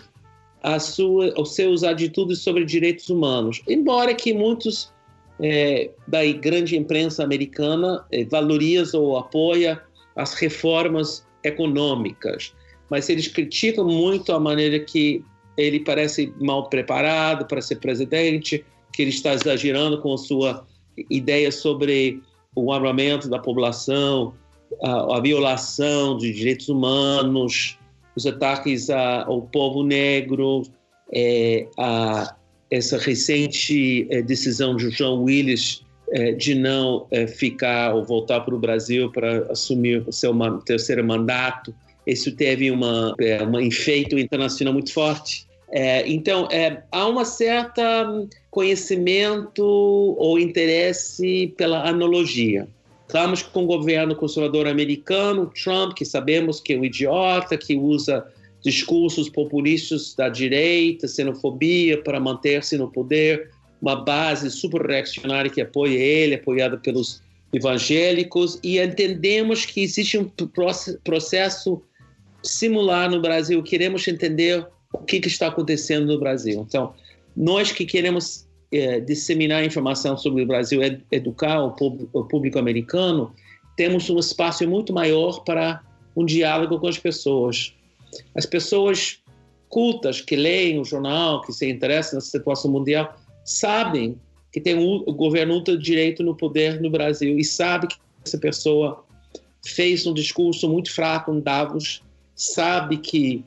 [0.67, 4.91] a sua, seus atitudes sobre direitos humanos, embora que muitos
[5.39, 9.81] é, da grande imprensa americana é, valorizam ou apoia
[10.17, 12.53] as reformas econômicas,
[12.89, 15.23] mas eles criticam muito a maneira que
[15.55, 20.67] ele parece mal preparado para ser presidente, que ele está exagerando com a sua
[21.09, 22.21] ideia sobre
[22.53, 24.33] o armamento da população,
[24.83, 27.79] a, a violação dos direitos humanos,
[28.17, 30.63] os ataques ao povo negro,
[31.13, 32.35] é, a,
[32.71, 38.59] essa recente é, decisão de João Willis é, de não ficar ou voltar para o
[38.59, 41.75] Brasil para assumir o seu terceiro mandato,
[42.07, 43.13] isso teve uma,
[43.51, 45.45] um efeito internacional muito forte.
[45.69, 48.09] É, então, é, há uma certa
[48.49, 52.67] conhecimento ou interesse pela analogia.
[53.07, 58.25] Estamos com o governo conservador americano, Trump, que sabemos que é um idiota, que usa
[58.61, 63.49] discursos populistas da direita, xenofobia para manter-se no poder,
[63.81, 67.21] uma base super reacionária que apoia ele, apoiada pelos
[67.53, 70.29] evangélicos, e entendemos que existe um
[71.01, 71.81] processo
[72.43, 73.63] similar no Brasil.
[73.63, 76.65] Queremos entender o que, que está acontecendo no Brasil.
[76.67, 76.93] Então,
[77.37, 81.75] nós que queremos é, disseminar informação sobre o Brasil, ed educar o
[82.13, 83.33] o público americano,
[83.75, 85.81] temos um espaço muito maior para
[86.15, 87.73] um diálogo com as pessoas.
[88.35, 89.19] As pessoas
[89.69, 94.19] cultas que leem o jornal, que se interessam na situação mundial, sabem
[94.51, 99.05] que tem um, governo ultra-direito no poder no Brasil e sabe que essa pessoa
[99.65, 102.01] fez um discurso muito fraco em Davos,
[102.35, 103.43] sabe que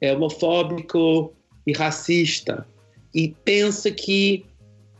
[0.00, 1.32] é homofóbico
[1.66, 2.66] e racista
[3.14, 4.44] e pensa que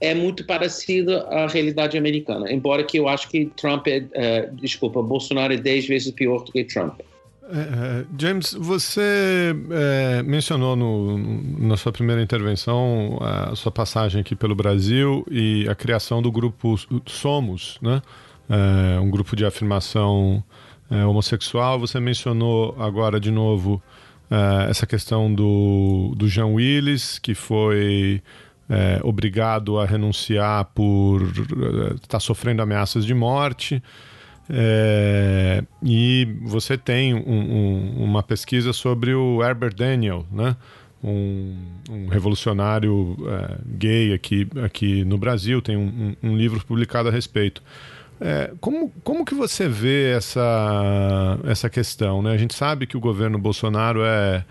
[0.02, 5.00] é muito parecido à realidade americana, embora que eu acho que Trump é, é desculpa,
[5.00, 7.00] Bolsonaro é dez vezes pior do que Trump.
[7.44, 11.18] É, é James, você é, mencionou no,
[11.58, 16.74] na sua primeira intervenção a sua passagem aqui pelo Brasil e a criação do grupo
[17.06, 18.02] Somos, né?
[18.50, 20.42] É, um grupo de afirmação
[20.90, 21.78] é, homossexual.
[21.78, 23.80] Você mencionou agora de novo
[24.30, 28.20] uh, essa questão do, do Jean Willis, que foi
[28.72, 31.20] é, obrigado a renunciar por
[31.94, 33.82] estar tá sofrendo ameaças de morte.
[34.48, 40.56] É, e você tem um, um, uma pesquisa sobre o Herbert Daniel, né?
[41.04, 41.54] um,
[41.90, 47.62] um revolucionário é, gay aqui, aqui no Brasil, tem um, um livro publicado a respeito.
[48.20, 52.22] É, como, como que você vê essa, essa questão?
[52.22, 52.32] Né?
[52.32, 54.44] A gente sabe que o governo Bolsonaro é,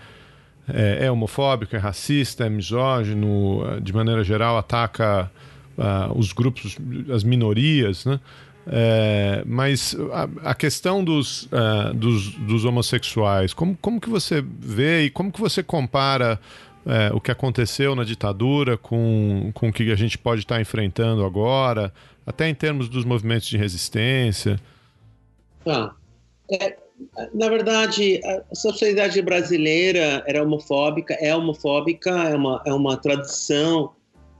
[0.67, 5.31] é, é homofóbico, é racista, é misógino, de maneira geral ataca
[5.77, 6.77] uh, os grupos,
[7.13, 8.19] as minorias, né?
[8.67, 15.05] É, mas a, a, questão dos, uh, dos, dos, homossexuais, como, como que você vê
[15.05, 16.39] e como que você compara
[16.85, 21.25] uh, o que aconteceu na ditadura com, com o que a gente pode estar enfrentando
[21.25, 21.91] agora?
[22.25, 24.59] até em termos dos movimentos de resistência?
[25.65, 25.93] Ah,
[26.49, 26.77] é,
[27.33, 33.91] na verdade, a sociedade brasileira era homofóbica, é homofóbica, é uma, é uma tradição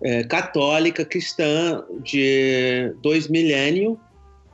[0.04, 3.98] é, católica cristã de dois milênios,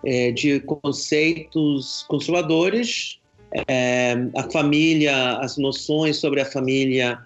[0.06, 3.20] é, de conceitos conservadores.
[3.68, 7.20] É, a família, as noções sobre a família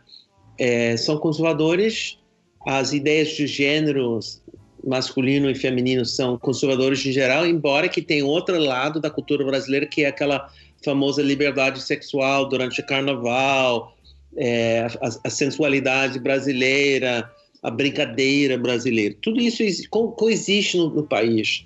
[0.57, 2.19] é, são conservadores,
[2.67, 4.41] as ideias de gêneros
[4.85, 9.85] masculino e feminino são conservadores em geral, embora que tem outro lado da cultura brasileira
[9.85, 10.49] que é aquela
[10.83, 13.95] famosa liberdade sexual durante o carnaval,
[14.35, 17.29] é, a, a, sensualidade brasileira,
[17.61, 19.15] a brincadeira brasileira.
[19.21, 21.65] Tudo isso co coexiste no, no, país.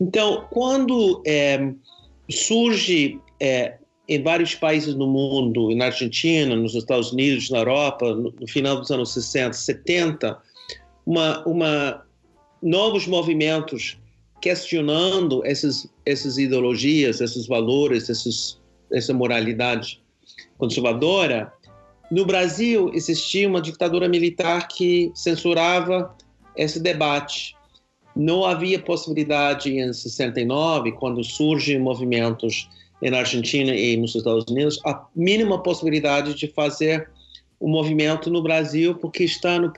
[0.00, 1.72] Então, quando é,
[2.30, 3.74] surge é,
[4.08, 8.78] em vários países no mundo, na Argentina, nos Estados Unidos, na Europa, no, no final
[8.78, 10.38] dos anos 60, 70,
[11.04, 12.02] uma, uma
[12.62, 13.98] novos movimentos
[14.40, 18.60] questionando essas, essas ideologias, esses valores, esses,
[18.92, 20.00] essa moralidade
[20.56, 21.52] conservadora,
[22.10, 26.14] no Brasil existia uma ditadura militar que censurava
[26.56, 27.54] esse debate.
[28.16, 32.68] Não havia possibilidade em 69, quando surgem movimentos
[33.00, 37.08] na Argentina e nos Estados Unidos, a mínima possibilidade de fazer
[37.60, 39.72] um movimento no Brasil, porque está no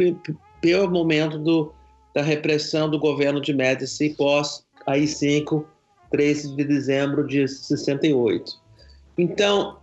[0.61, 1.73] pior momento do,
[2.15, 5.65] da repressão do governo de Médici pós AI-5,
[6.11, 8.61] 13 de dezembro de 68.
[9.17, 9.79] Então,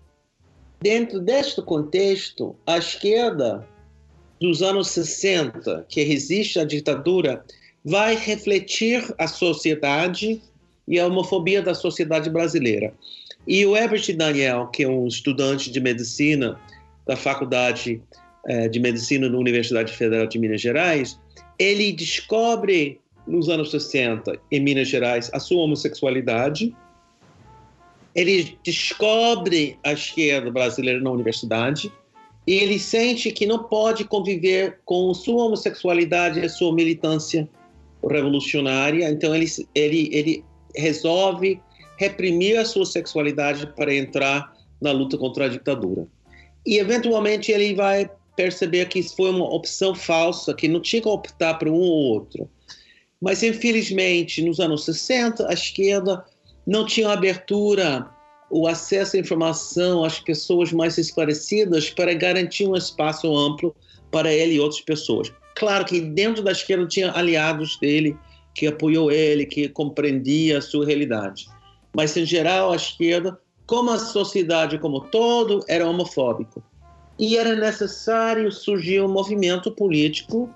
[0.81, 3.65] dentro deste contexto, a esquerda
[4.39, 7.43] dos anos 60, que resiste à ditadura,
[7.83, 10.41] vai refletir a sociedade
[10.87, 12.93] e a homofobia da sociedade brasileira.
[13.47, 16.59] E o Herbert Daniel, que é um estudante de medicina
[17.05, 18.01] da Faculdade
[18.45, 21.17] eh, de Medicina da Universidade Federal de Minas Gerais,
[21.59, 26.75] ele descobre nos anos 60 em Minas Gerais a sua homossexualidade.
[28.15, 31.91] Ele descobre a esquerda brasileira na universidade
[32.45, 37.47] e ele sente que não pode conviver com sua homossexualidade e sua militância
[38.03, 39.09] revolucionária.
[39.09, 41.59] Então ele ele ele resolve
[41.97, 46.07] reprimir a sua sexualidade para entrar na luta contra a ditadura.
[46.65, 51.09] E eventualmente ele vai perceber que isso foi uma opção falsa, que não tinha que
[51.09, 52.49] optar por um ou outro.
[53.19, 56.23] Mas, infelizmente, nos anos 60, a esquerda
[56.65, 58.07] não tinha abertura,
[58.49, 63.75] o acesso à informação às pessoas mais esclarecidas para garantir um espaço amplo
[64.11, 65.33] para ele e outras pessoas.
[65.55, 68.15] Claro que dentro da esquerda tinha aliados dele
[68.53, 71.47] que apoiou ele, que compreendia a sua realidade.
[71.95, 76.63] Mas, em geral, a esquerda, como a sociedade como todo, era homofóbico.
[77.19, 80.53] E era necessário surgir um movimento político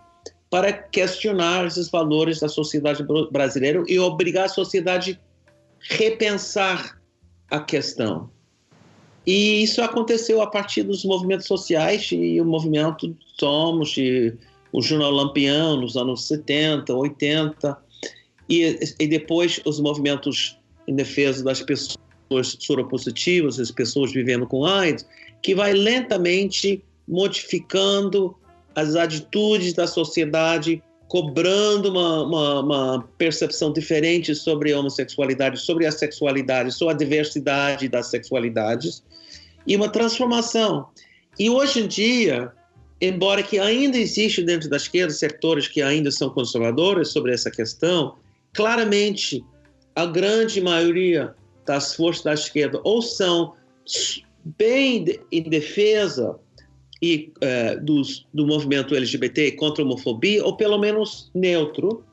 [0.49, 5.19] para questionar esses valores da sociedade brasileira e obrigar a sociedade
[5.89, 7.01] a repensar
[7.49, 8.29] a questão.
[9.25, 14.33] E isso aconteceu a partir dos movimentos sociais e o movimento Somos, e
[14.73, 17.77] o Jornal Lampião nos anos 70, 80,
[18.49, 20.57] e, e depois os movimentos
[20.87, 25.05] em defesa das pessoas soropositivas, as pessoas vivendo com AIDS,
[25.41, 28.35] que vai lentamente modificando
[28.75, 35.91] as atitudes da sociedade, cobrando uma, uma, uma, percepção diferente sobre a homossexualidade, sobre a
[35.91, 39.03] sexualidade, sobre a diversidade das sexualidades,
[39.67, 40.87] e uma transformação.
[41.37, 42.51] E hoje em dia,
[43.01, 48.15] embora que ainda existe dentro da esquerda setores que ainda são conservadores sobre essa questão,
[48.53, 49.43] claramente
[49.95, 51.35] a grande maioria
[51.65, 53.53] das forças da esquerda ou são
[54.43, 56.37] bem em defesa
[57.01, 62.03] e uh, dos, do movimento LGBT contra a homofobia, ou pelo menos neutro.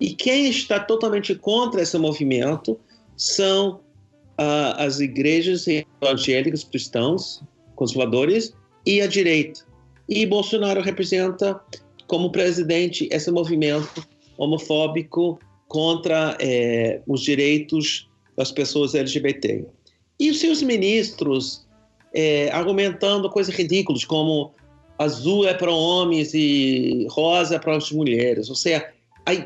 [0.00, 2.78] E quem está totalmente contra esse movimento
[3.16, 3.80] são
[4.38, 7.42] uh, as igrejas evangélicas cristãos,
[7.74, 8.54] conservadores,
[8.86, 9.60] e a direita.
[10.08, 11.60] E Bolsonaro representa,
[12.06, 14.06] como presidente, esse movimento
[14.38, 19.66] homofóbico contra eh, os direitos das pessoas LGBT.
[20.18, 21.67] E os seus ministros
[22.12, 24.52] é, argumentando coisas ridículas, como
[24.98, 28.48] azul é para homens e rosa é para as mulheres.
[28.48, 28.86] Ou seja,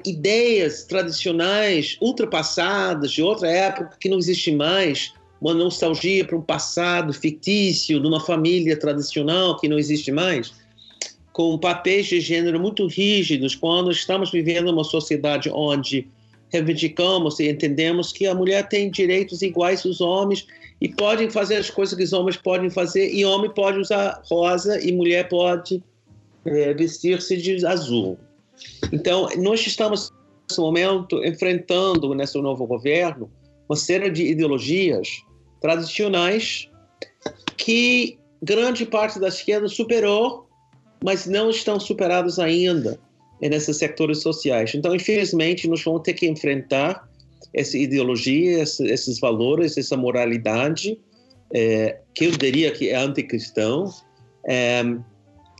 [0.04, 7.12] ideias tradicionais, ultrapassadas, de outra época que não existe mais, uma nostalgia para um passado
[7.12, 10.52] fictício, de uma família tradicional que não existe mais,
[11.32, 16.06] com papéis de gênero muito rígidos, quando estamos vivendo uma sociedade onde
[16.50, 20.46] reivindicamos e entendemos que a mulher tem direitos iguais aos homens
[20.83, 24.85] e podem fazer as coisas que os homens podem fazer, e homem pode usar rosa
[24.85, 25.80] e mulher pode
[26.45, 28.18] é, vestir-se de azul.
[28.93, 30.11] Então, nós estamos,
[30.51, 33.30] nesse momento, enfrentando, nesse novo governo,
[33.68, 35.22] uma série de ideologias
[35.61, 36.68] tradicionais
[37.57, 40.49] que grande parte da esquerda superou,
[41.05, 42.99] mas não estão superadas ainda
[43.41, 44.74] nesses sectores sociais.
[44.74, 47.09] Então, infelizmente, nós vamos ter que enfrentar
[47.55, 50.98] essa ideologia, esses valores, essa moralidade,
[51.55, 53.92] é, que eu diria que é anticristão,
[54.46, 54.82] é,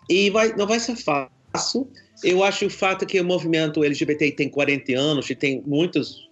[0.09, 1.89] e vai, não vai ser fácil.
[2.25, 6.29] Eu acho o fato que o movimento LGBT tem 40 anos e tem muitas,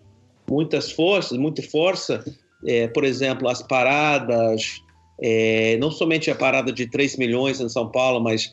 [0.48, 2.24] muitas forças, muita força,
[2.64, 4.80] é, por exemplo, as paradas,
[5.20, 8.52] é, não somente a parada de 3 milhões em São Paulo, mas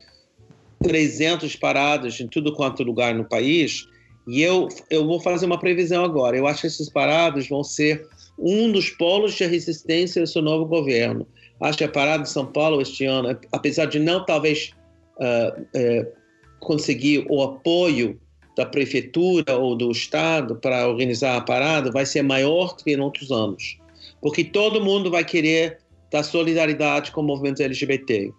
[0.84, 3.88] 300 paradas em tudo quanto lugar no país.
[4.28, 6.38] E eu, eu vou fazer uma previsão agora.
[6.38, 8.06] Eu acho que esses paradas vão ser
[8.38, 11.26] um dos polos de resistência desse novo governo.
[11.62, 14.72] Acho que a parada de São Paulo este ano, apesar de não talvez
[15.18, 16.12] uh, uh,
[16.60, 18.20] conseguir o apoio
[18.56, 23.32] da prefeitura ou do estado para organizar a parada, vai ser maior que em outros
[23.32, 23.78] anos,
[24.20, 25.78] porque todo mundo vai querer
[26.12, 28.32] dar solidariedade com o movimento LGBT.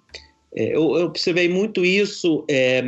[0.55, 2.83] É, eu, eu, observei muito isso é,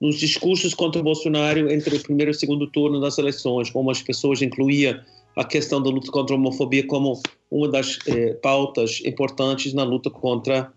[0.00, 3.90] nos discursos contra o Bolsonaro entre o primeiro e o segundo turno das eleições, como
[3.90, 4.98] as pessoas incluíam
[5.36, 7.20] a questão da luta contra a homofobia como
[7.50, 10.72] uma das é, pautas importantes na luta contra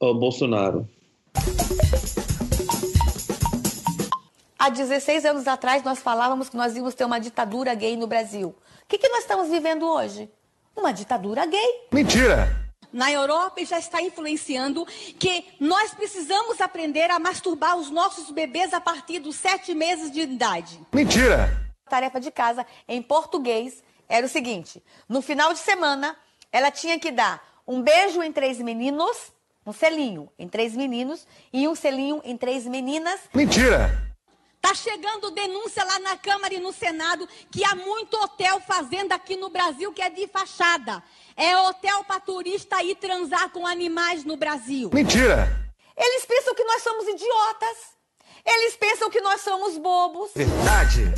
[0.00, 0.88] o Bolsonaro.
[4.58, 8.48] Há 16 anos atrás, nós falávamos que nós íamos ter uma ditadura gay no Brasil.
[8.48, 10.28] O que, que nós estamos vivendo hoje?
[10.76, 11.86] Uma ditadura gay.
[11.92, 12.67] Mentira!
[12.92, 14.86] Na Europa e já está influenciando
[15.18, 20.20] que nós precisamos aprender a masturbar os nossos bebês a partir dos sete meses de
[20.20, 20.80] idade.
[20.92, 21.68] Mentira!
[21.86, 26.16] A tarefa de casa em português era o seguinte: no final de semana,
[26.50, 29.32] ela tinha que dar um beijo em três meninos,
[29.66, 33.20] um selinho em três meninos e um selinho em três meninas.
[33.34, 34.07] Mentira!
[34.68, 39.34] Tá chegando denúncia lá na Câmara e no Senado que há muito hotel fazenda aqui
[39.34, 41.02] no Brasil que é de fachada.
[41.34, 44.90] É hotel para turista ir transar com animais no Brasil.
[44.92, 45.48] Mentira!
[45.96, 47.78] Eles pensam que nós somos idiotas.
[48.44, 50.32] Eles pensam que nós somos bobos.
[50.34, 51.14] Verdade.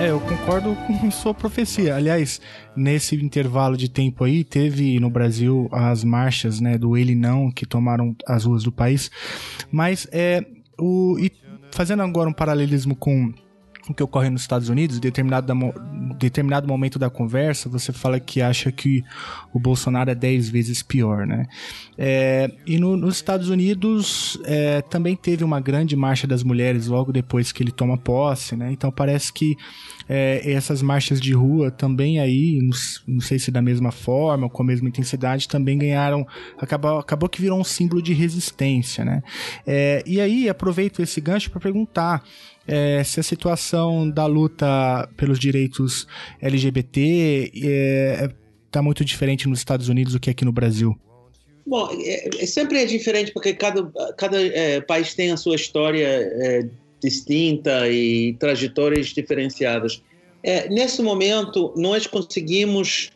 [0.00, 1.94] É, eu concordo com sua profecia.
[1.94, 2.40] Aliás,
[2.74, 7.66] nesse intervalo de tempo aí, teve no Brasil as marchas, né, do Ele Não, que
[7.66, 9.10] tomaram as ruas do país.
[9.70, 10.42] Mas é
[10.78, 11.30] o e
[11.70, 13.30] fazendo agora um paralelismo com
[13.92, 15.52] o que ocorre nos Estados Unidos, em determinado,
[16.18, 19.02] determinado momento da conversa, você fala que acha que
[19.52, 21.46] o Bolsonaro é 10 vezes pior, né?
[21.98, 27.12] É, e no, nos Estados Unidos é, também teve uma grande marcha das mulheres logo
[27.12, 28.70] depois que ele toma posse, né?
[28.72, 29.56] Então parece que
[30.08, 32.76] é, essas marchas de rua também aí, não,
[33.14, 36.26] não, sei se da mesma forma ou com a mesma intensidade, também ganharam,
[36.58, 39.22] acabou, acabou que virou um símbolo de resistência, né?
[39.66, 42.24] É, e aí aproveito esse gancho para perguntar
[42.70, 46.06] é, se a situação da luta pelos direitos
[46.40, 48.28] LGBT está é,
[48.70, 50.96] tá muito diferente nos Estados Unidos do que aqui no Brasil.
[51.66, 53.84] Bom, é, é sempre é diferente porque cada,
[54.16, 56.68] cada é, país tem a sua história é,
[57.02, 60.00] distinta e trajetórias diferenciadas.
[60.44, 63.10] É, nesse momento, nós conseguimos,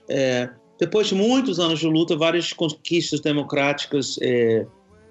[0.79, 4.19] depois de muitos anos de luta, várias conquistas democráticas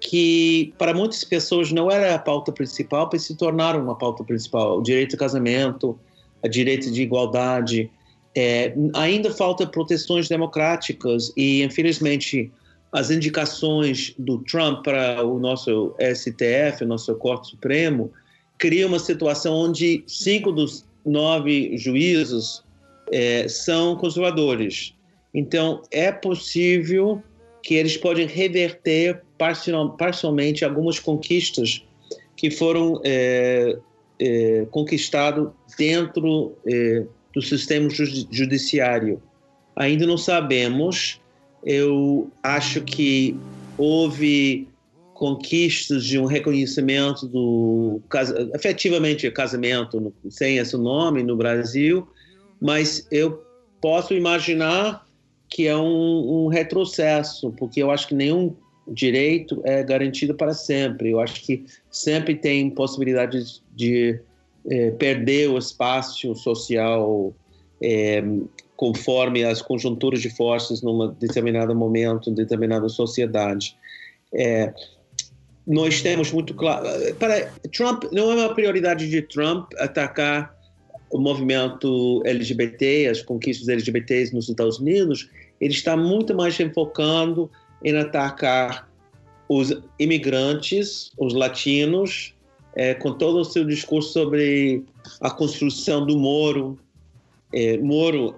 [0.04, 4.78] que para muitas pessoas não era a pauta principal, mas se tornaram uma pauta principal.
[4.78, 5.98] O direito ao casamento,
[6.42, 7.90] o direito de igualdade.
[8.36, 12.52] É, ainda falta proteções democráticas e, infelizmente,
[12.92, 18.12] as indicações do Trump para o nosso STF, o nosso Corte Supremo,
[18.58, 22.62] cria uma situação onde cinco dos nove juízes
[23.10, 24.92] é, são conservadores.
[25.32, 27.22] Então, é possível
[27.64, 29.22] que eles podem reverter
[29.98, 31.82] parcialmente algumas conquistas
[32.36, 33.78] que foram é,
[34.20, 35.48] é, conquistadas
[35.78, 39.20] dentro é, do sistema judiciário.
[39.74, 41.18] Ainda não sabemos.
[41.64, 43.34] Eu acho que
[43.78, 44.68] houve
[45.14, 47.98] conquistas de um reconhecimento do
[48.54, 52.06] efetivamente casamento sem esse nome no Brasil,
[52.60, 53.42] mas eu
[53.80, 55.06] posso imaginar
[55.54, 58.56] que é um, um retrocesso, porque eu acho que nenhum
[58.88, 61.12] direito é garantido para sempre.
[61.12, 64.18] Eu acho que sempre tem possibilidade de
[64.68, 67.32] é, perder o espaço social
[67.80, 68.20] é,
[68.74, 73.76] conforme as conjunturas de forças num determinado momento, em determinada sociedade.
[74.34, 74.74] É,
[75.64, 76.84] nós temos muito claro.
[77.14, 80.52] Para Trump não é uma prioridade de Trump atacar
[81.10, 85.30] o movimento LGBT, as conquistas LGBTs nos Estados Unidos.
[85.64, 87.50] Ele está muito mais enfocando
[87.82, 88.86] em atacar
[89.48, 92.34] os imigrantes, os latinos,
[92.76, 94.84] é, com todo o seu discurso sobre
[95.22, 96.78] a construção do muro,
[97.54, 97.80] é,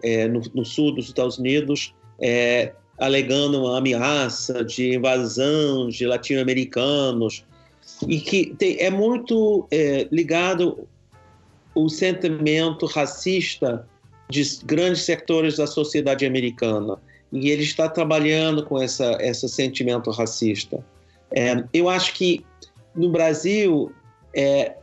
[0.04, 7.44] é, no, no, sul dos Estados Unidos, é, alegando uma ameaça de invasão de latino-americanos,
[8.06, 10.86] e que tem, é muito é, ligado
[11.74, 13.84] o sentimento racista
[14.30, 17.00] de grandes setores da sociedade americana
[17.32, 20.84] e ele está trabalhando com essa, esse sentimento racista.
[21.32, 22.44] É, eu acho que
[22.94, 23.92] no Brasil,
[24.34, 24.74] é,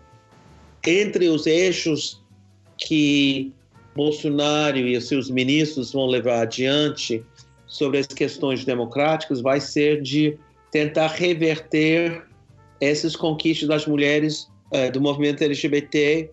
[0.86, 2.22] entre os eixos
[2.78, 3.54] que
[3.96, 7.24] Bolsonaro e seus ministros vão levar adiante
[7.68, 10.38] sobre as questões democráticas vai ser de
[10.72, 12.24] tentar reverter
[12.82, 16.30] essas conquistas das mulheres é, do movimento LGBT.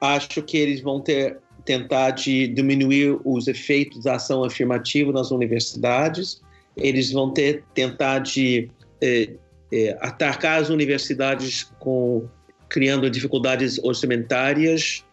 [0.00, 6.42] Acho que eles vão ter tentar de diminuir os efeitos da ação afirmativa nas universidades.
[6.76, 9.30] Eles vão ter tentar de é,
[9.72, 12.28] é, atacar as universidades com
[12.68, 15.04] criando dificuldades orçamentárias,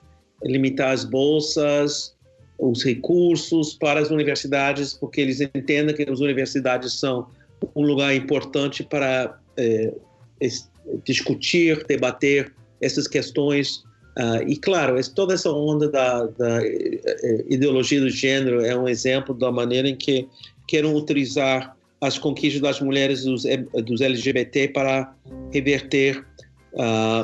[0.44, 2.16] limitar as bolsas,
[2.58, 7.28] os recursos para as universidades, porque eles entendem que as universidades são
[7.76, 9.94] um lugar importante para é,
[11.04, 13.84] discutir, debater essas questões
[14.18, 19.34] Uh, e claro, toda essa onda da, da, eh, ideologia do gênero é um exemplo
[19.34, 20.28] da maneira em que
[20.68, 25.16] querem utilizar as conquistas das mulheres dos, eh, dos LGBT para
[25.54, 26.26] reverter
[26.74, 27.24] uh,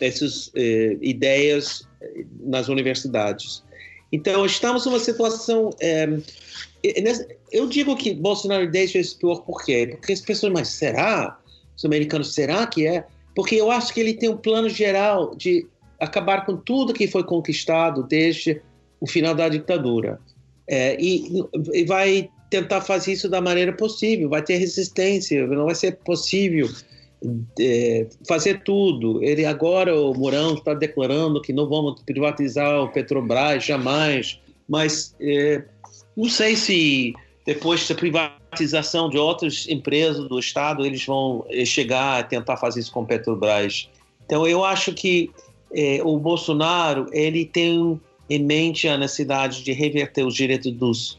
[0.00, 1.86] essas uh, ideias
[2.40, 3.62] nas universidades.
[4.10, 5.70] Então, estamos numa situação.
[7.52, 9.88] eu digo que Bolsonaro deixa esse pior por quê?
[9.92, 11.38] Porque as pessoas, mas será?
[11.76, 13.04] Os americanos, será que é?
[13.34, 15.66] Porque eu acho que ele tem um plano geral de
[16.00, 18.60] acabar com tudo que foi conquistado desde
[19.00, 20.20] o final da ditadura.
[20.68, 21.24] É, e,
[21.72, 26.68] e, vai tentar fazer isso da maneira possível, vai ter resistência, não vai ser possível
[27.58, 29.22] é, fazer tudo.
[29.22, 35.62] Ele agora, o Mourão, está declarando que não vamos privatizar o Petrobras jamais, mas é,
[36.16, 42.20] não sei se depois da privatização de outras empresas do Estado, eles vão é, chegar
[42.20, 43.88] a tentar fazer isso com o Petrobras.
[44.24, 45.30] Então, eu acho que
[45.76, 48.00] é, o Bolsonaro ele tem
[48.30, 51.18] em mente a necessidade de reverter os direitos dos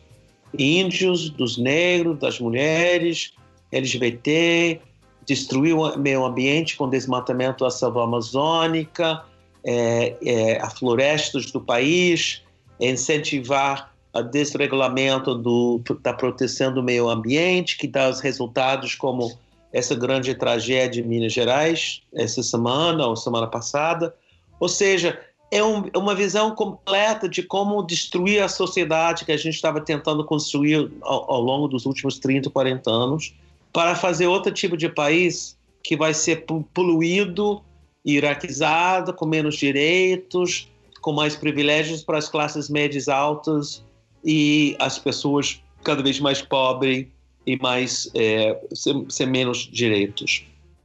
[0.57, 3.33] índios, dos negros, das mulheres,
[3.71, 4.81] LGBT,
[5.27, 9.23] destruir o meio ambiente com desmatamento da selva amazônica,
[9.63, 12.41] é, é, a florestas do país,
[12.79, 19.37] incentivar o desregulamento do, da proteção do meio ambiente, que dá os resultados como
[19.71, 24.15] essa grande tragédia em Minas Gerais, essa semana ou semana passada.
[24.59, 25.19] Ou seja,
[25.51, 30.25] é um, uma visão completa de como destruir a sociedade que a gente estava tentando
[30.25, 33.33] construir ao, ao, longo dos últimos 30, 40 anos,
[33.71, 37.61] para fazer outro tipo de país que vai ser poluído,
[38.03, 40.67] iraquizado, com menos direitos,
[41.01, 43.83] com mais privilégios para as classes médias altas
[44.23, 47.07] e as pessoas cada vez mais pobres
[47.45, 50.43] e mais é, sem, sem menos direitos.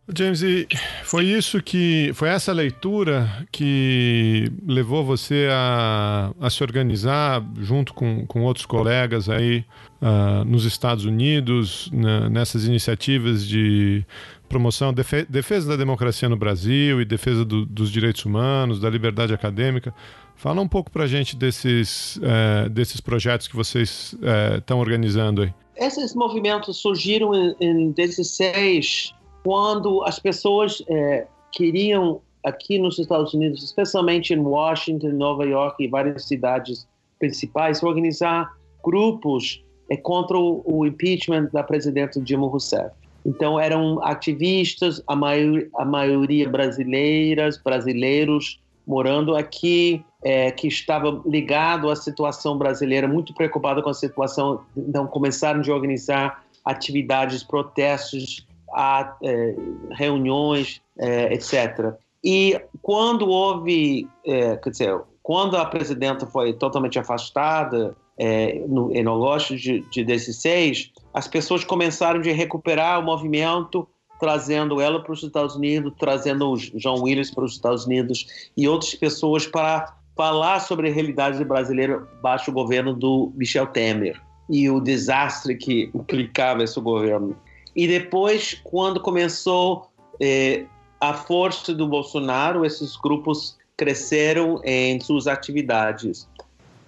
[0.09, 0.67] James, e
[1.05, 8.27] foi isso que foi essa leitura que levou você a, a se organizar junto com,
[8.27, 9.65] com outros colegas aí
[10.01, 11.89] uh, nos Estados Unidos
[12.31, 14.05] nessas iniciativas de
[14.49, 19.33] promoção, defe, defesa da democracia no Brasil e defesa do, dos direitos humanos, da liberdade
[19.33, 19.95] acadêmica.
[20.35, 24.17] Fala um pouco para a gente desses, uh, desses projetos que vocês
[24.59, 25.55] estão uh, organizando aí.
[25.77, 33.63] Esses movimentos surgiram em, em 16 quando as pessoas é, queriam aqui nos Estados Unidos,
[33.63, 36.87] especialmente em Washington, Nova York e várias cidades
[37.19, 42.91] principais, organizar grupos é, contra o, impeachment da presidenta Dilma Rousseff.
[43.25, 51.91] Então eram ativistas, a, maior, a maioria brasileiras, brasileiros morando aqui, é, que estavam ligados
[51.91, 59.17] à situação brasileira, muito preocupados com a situação, então começaram a organizar atividades, protestos a
[59.23, 59.55] é,
[59.91, 61.95] reuniões, é, etc.
[62.25, 69.01] E quando houve, é, quer dizer, quando a presidenta foi totalmente afastada, é, no, em
[69.01, 73.89] agosto de, de 16, as pessoas começaram a recuperar o movimento,
[74.21, 78.69] trazendo ela para os Estados Unidos, trazendo o John Willis para os Estados Unidos e
[78.69, 84.69] outras pessoas para falar sobre a realidade brasileira baixo o governo do Michel Temer e
[84.69, 87.37] o desastre que implicava esse governo.
[87.75, 90.67] E depois, quando começou eh,
[91.01, 96.29] a força do Bolsonaro, esses grupos cresceram em suas atividades.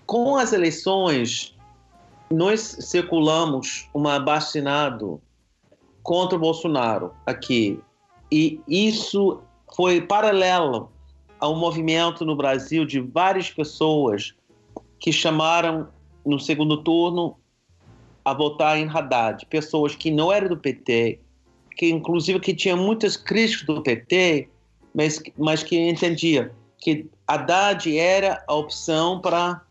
[0.06, 1.56] Com as eleições,
[2.30, 5.20] nós circulamos um abaixinado
[6.02, 7.80] contra o Bolsonaro aqui.
[8.30, 9.40] E isso
[9.74, 10.90] foi paralelo
[11.40, 14.34] ao movimento no Brasil de várias pessoas
[15.00, 15.88] que chamaram
[16.24, 17.36] no segundo turno
[18.24, 21.20] a votar em Haddad, pessoas que não eram do PT,
[21.76, 24.48] que inclusive que tinham muitas críticas do PT,
[24.94, 29.62] mas, mas que entendia que Haddad era a opção para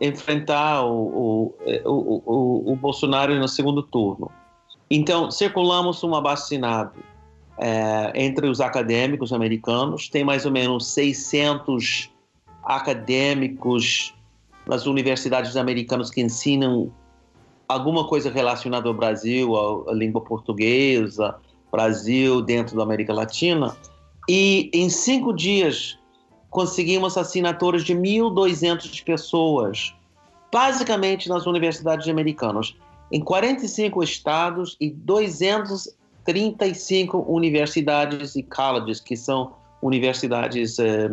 [0.00, 1.54] enfrentar o, o,
[1.84, 4.30] o, o, Bolsonaro no segundo turno.
[4.90, 6.98] Então, circulamos um abacinado
[7.58, 12.10] é, entre os acadêmicos americanos, tem mais ou menos 600
[12.64, 14.14] acadêmicos
[14.66, 16.92] nas universidades americanas que ensinam
[17.68, 19.56] alguma coisa relacionada ao Brasil,
[19.88, 21.36] à língua portuguesa,
[21.70, 23.76] Brasil dentro da América Latina.
[24.28, 25.98] E em cinco dias
[26.50, 29.94] conseguimos assinaturas de 1.200 pessoas,
[30.52, 32.76] basicamente nas universidades americanas,
[33.10, 41.10] em 45 estados e 235 universidades e colleges, que são universidades eh,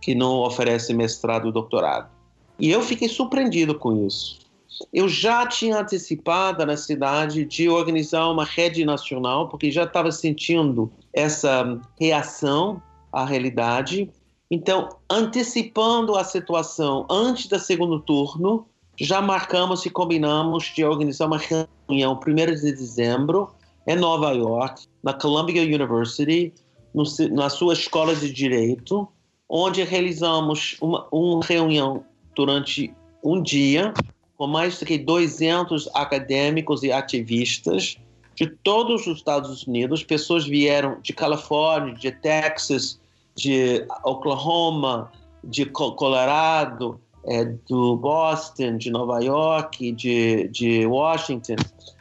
[0.00, 2.12] que não oferecem mestrado e doutorado.
[2.58, 4.43] E eu fiquei surpreendido com isso
[4.92, 10.90] eu já tinha antecipado a necessidade de organizar uma rede nacional, porque já estava sentindo
[11.12, 14.10] essa reação à realidade.
[14.50, 18.66] Então, antecipando a situação antes do segundo turno,
[18.98, 23.50] já marcamos e combinamos de organizar uma reunião 1 de dezembro
[23.86, 26.52] em Nova York, na Columbia University,
[26.94, 29.08] no, na sua escola de direito,
[29.48, 32.04] onde realizamos uma, uma reunião
[32.34, 33.92] durante um dia
[34.36, 37.98] com mais de 200 acadêmicos e ativistas
[38.34, 40.02] de todos os Estados Unidos.
[40.02, 43.00] Pessoas vieram de Califórnia, de Texas,
[43.36, 45.10] de Oklahoma,
[45.42, 51.56] de Colorado, é, do Boston, de Nova York, de, de Washington,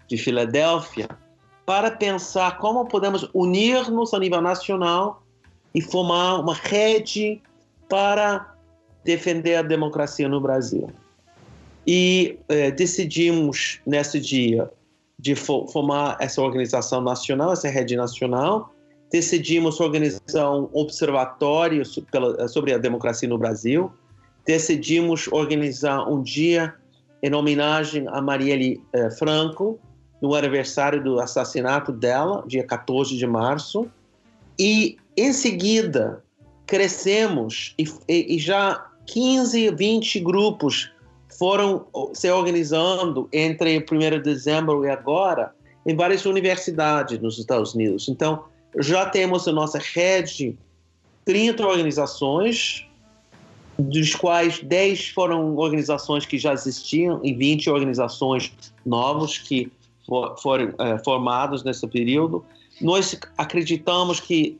[0.08, 1.08] de Filadélfia,
[1.66, 5.24] para pensar como podemos unir-nos a nível nacional
[5.74, 7.42] e formar uma rede
[7.88, 8.54] para
[9.04, 10.90] defender a democracia no Brasil
[11.86, 14.70] e é, decidimos nesse dia
[15.20, 18.74] de formar essa organização nacional, essa rede nacional.
[19.12, 21.84] Decidimos organizar um observatório
[22.48, 23.92] sobre a democracia no Brasil.
[24.46, 26.74] decidimos organizar um dia
[27.22, 29.80] em homenagem a Marielle eh, Franco,
[30.22, 33.90] no aniversário do assassinato dela, dia 14 de março.
[34.60, 36.22] E, em seguida,
[36.66, 40.93] crescemos e, e já 15, 20 grupos
[41.44, 45.54] foram se organizando entre 1 de dezembro e agora
[45.86, 48.08] em várias universidades nos Estados Unidos.
[48.08, 48.46] Então,
[48.80, 50.58] já temos a nossa rede
[51.26, 52.88] 30 organizações,
[53.78, 58.54] dos quais 10 foram organizações que já existiam e 20 organizações
[58.86, 59.70] novas que
[60.42, 62.46] foram é, formadas nesse período.
[62.80, 64.58] Nós acreditamos que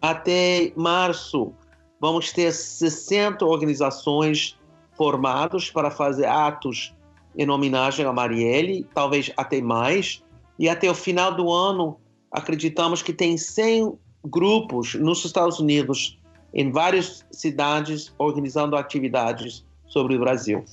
[0.00, 1.52] até março
[2.00, 4.56] vamos ter 60 organizações
[4.96, 6.94] formadas para fazer atos
[7.36, 10.22] em homenagem a Marielle, talvez até mais.
[10.58, 11.98] E até o final do ano,
[12.30, 16.18] acreditamos que tem 100 grupos nos Estados Unidos,
[16.52, 20.64] em várias cidades, organizando atividades sobre o Brasil.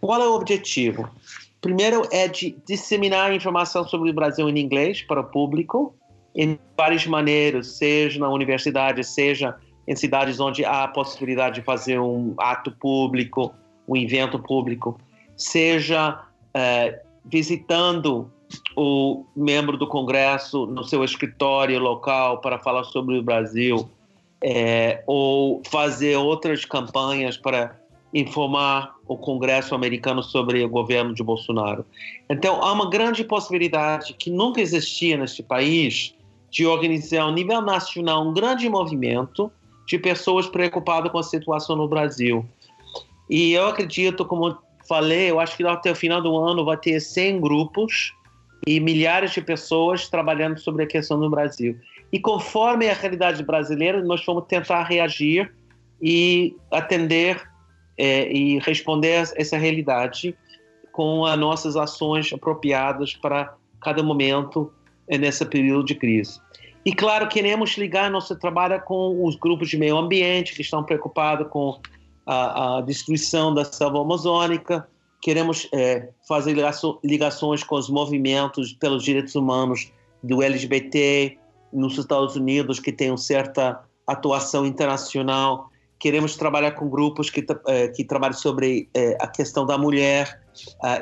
[0.00, 1.08] Qual é o objetivo?
[1.60, 5.94] Primeiro é de disseminar informação sobre o Brasil em inglês para o público,
[6.34, 9.56] em várias maneiras, seja na universidade, seja
[9.86, 13.54] em cidades onde há a possibilidade de fazer um ato público,
[13.90, 14.96] um evento público,
[15.36, 16.22] seja
[16.54, 18.30] é, visitando
[18.76, 23.88] o membro do Congresso no seu escritório local para falar sobre o Brasil,
[24.42, 27.76] é, ou fazer outras campanhas para
[28.14, 31.84] informar o Congresso americano sobre o governo de Bolsonaro.
[32.28, 36.14] Então, há uma grande possibilidade que nunca existia neste país
[36.50, 39.50] de organizar, a nível nacional, um grande movimento
[39.86, 42.44] de pessoas preocupadas com a situação no Brasil.
[43.30, 44.58] E eu acredito, como
[44.88, 48.12] falei, eu acho que até o final do ano vai ter 100 grupos
[48.66, 51.78] e milhares de pessoas trabalhando sobre a questão no Brasil.
[52.12, 55.54] E conforme a realidade brasileira, nós vamos tentar reagir
[56.02, 57.40] e atender
[57.96, 60.34] é, e responder essa realidade
[60.90, 64.72] com as nossas ações apropriadas para cada momento
[65.08, 66.40] nesse período de crise.
[66.84, 71.46] E claro, queremos ligar nosso trabalho com os grupos de meio ambiente que estão preocupados
[71.48, 71.78] com
[72.30, 74.86] a, a destruição da selva amazônica,
[75.20, 76.56] queremos é, fazer
[77.02, 81.36] ligações com os movimentos pelos direitos humanos do LGBT
[81.72, 85.70] nos Estados Unidos, que tem uma certa atuação internacional.
[85.98, 90.40] Queremos trabalhar com grupos que, é, que trabalham sobre é, a questão da mulher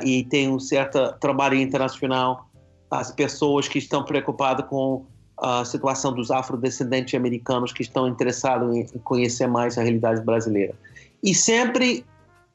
[0.03, 2.49] e tem um certo trabalho internacional.
[2.89, 5.05] As pessoas que estão preocupadas com
[5.37, 10.75] a situação dos afrodescendentes americanos que estão interessados em conhecer mais a realidade brasileira.
[11.23, 12.05] E sempre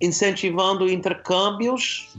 [0.00, 2.16] incentivando intercâmbios.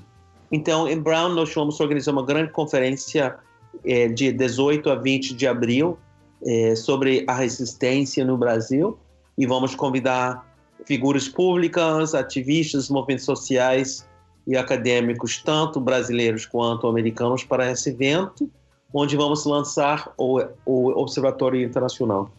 [0.51, 3.35] Então, em Brown, nós vamos organizar uma grande conferência
[3.83, 5.97] é, de 18 a 20 de abril
[6.45, 8.97] é, sobre a resistência no Brasil
[9.37, 10.45] e vamos convidar
[10.85, 14.07] figuras públicas, ativistas, movimentos sociais
[14.47, 18.49] e acadêmicos, tanto brasileiros quanto americanos, para esse evento,
[18.93, 22.29] onde vamos lançar o, o Observatório Internacional.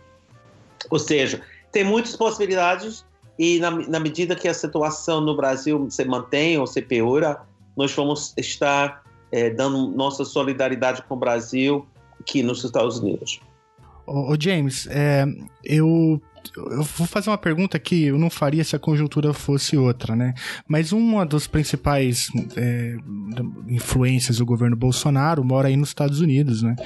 [0.88, 1.42] Ou seja,
[1.72, 3.04] tem muitas possibilidades
[3.38, 7.40] e na, na medida que a situação no Brasil se mantém ou se piora,
[7.76, 11.86] nós vamos estar é, dando nossa solidariedade com o Brasil
[12.20, 13.40] aqui nos Estados Unidos.
[14.06, 15.26] Ô, ô James, é,
[15.64, 16.20] eu
[16.56, 20.34] eu vou fazer uma pergunta que eu não faria se a conjuntura fosse outra, né?
[20.68, 22.96] Mas uma das principais é,
[23.68, 26.76] influências do governo Bolsonaro mora aí nos Estados Unidos, né?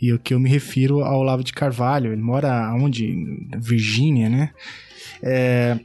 [0.00, 3.12] E o que eu me refiro ao Olavo de Carvalho, ele mora onde?
[3.58, 4.50] Virgínia, né?
[5.22, 5.78] É,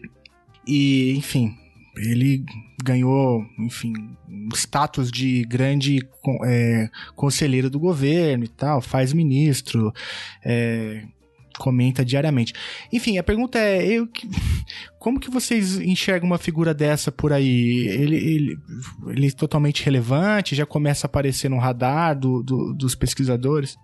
[0.68, 1.55] e, enfim,
[1.95, 2.43] ele
[2.84, 3.93] ganhou, enfim,
[4.53, 5.99] status de grande
[6.45, 9.93] é, conselheiro do governo e tal, faz ministro,
[10.43, 11.05] é,
[11.60, 12.54] comenta diariamente.
[12.91, 14.08] Enfim, a pergunta é, eu,
[14.99, 17.88] como que vocês enxergam uma figura dessa por aí?
[17.88, 18.58] Ele, ele,
[19.08, 23.78] ele é totalmente relevante, já começa a aparecer no radar do, do, dos pesquisadores?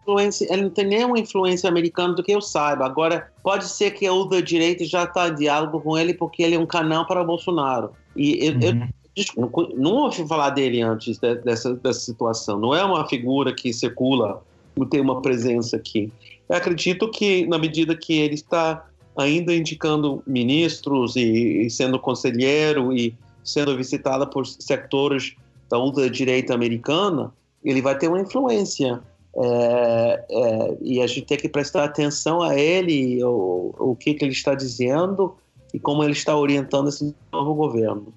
[0.49, 2.85] Ele não tem nenhuma influência americana do que eu saiba.
[2.85, 6.55] Agora, pode ser que o da direita já está em diálogo com ele porque ele
[6.55, 7.91] é um canal para o Bolsonaro.
[8.15, 8.87] E eu, uhum.
[9.35, 12.59] eu não ouvi falar dele antes dessa, dessa situação.
[12.59, 14.43] Não é uma figura que circula,
[14.77, 16.11] não tem uma presença aqui.
[16.49, 18.85] Eu acredito que, na medida que ele está
[19.15, 25.35] ainda indicando ministros e, e sendo conselheiro e sendo visitado por sectores
[25.69, 27.31] da ultradireita americana,
[27.63, 29.01] ele vai ter uma influência.
[29.35, 34.25] É, é, e a gente tem que prestar atenção a ele, o, o que, que
[34.25, 35.35] ele está dizendo
[35.71, 38.11] e como ele está orientando esse novo governo.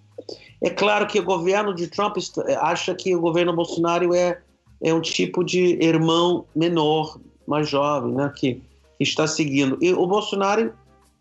[0.63, 2.17] É claro que o governo de Trump
[2.61, 4.41] acha que o governo Bolsonaro é,
[4.83, 8.55] é um tipo de irmão menor mais jovem, né, que,
[8.97, 9.79] que está seguindo.
[9.81, 10.73] E o Bolsonaro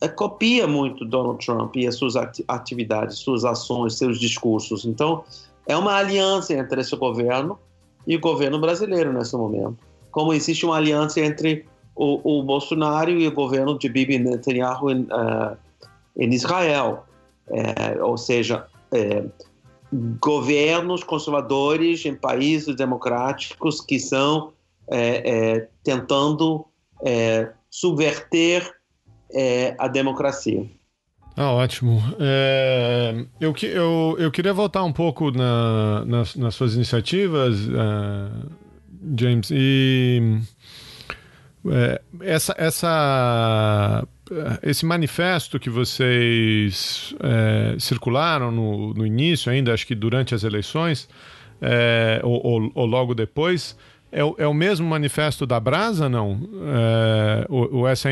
[0.01, 2.15] eh, copia muito Donald Trump e as suas
[2.47, 4.85] atividades, suas ações, seus discursos.
[4.85, 5.23] Então,
[5.67, 7.57] é uma aliança entre esse governo
[8.05, 9.77] e o governo brasileiro nesse momento.
[10.11, 11.65] Como existe uma aliança entre
[11.95, 15.57] o, o Bolsonaro e o governo de Bibi Netanyahu em, uh,
[16.17, 17.05] em Israel.
[17.47, 19.25] É, ou seja, é,
[20.21, 24.53] governos conservadores em países democráticos que são
[24.91, 26.65] é, tentando
[27.69, 28.69] subverter
[29.79, 30.69] a democracia.
[31.35, 32.03] Ah, ótimo.
[32.19, 38.51] É, eu, eu, eu queria voltar um pouco na, nas, nas suas iniciativas, uh,
[39.17, 40.39] James, e
[41.69, 44.07] é, essa, essa,
[44.61, 51.07] esse manifesto que vocês é, circularam no, no início, ainda acho que durante as eleições,
[51.61, 53.77] é, ou, ou, ou, logo depois,
[54.11, 56.39] é, é, o mesmo manifesto da Brasa, não?
[56.67, 58.09] É, ou, ou essa,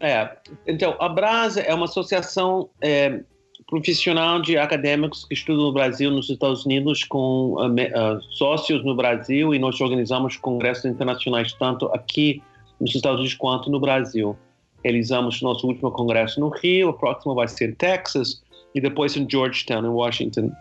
[0.00, 0.36] é,
[0.66, 3.20] então, a Brasa é uma associação é,
[3.68, 8.94] profissional de acadêmicos que estudam no Brasil, nos Estados Unidos, com uh, uh, sócios no
[8.94, 12.42] Brasil, e nós organizamos congressos internacionais tanto aqui
[12.80, 14.36] nos Estados Unidos quanto no Brasil.
[14.84, 18.42] Realizamos nosso último congresso no Rio, o próximo vai ser em Texas,
[18.74, 20.52] e depois em Georgetown, em Washington.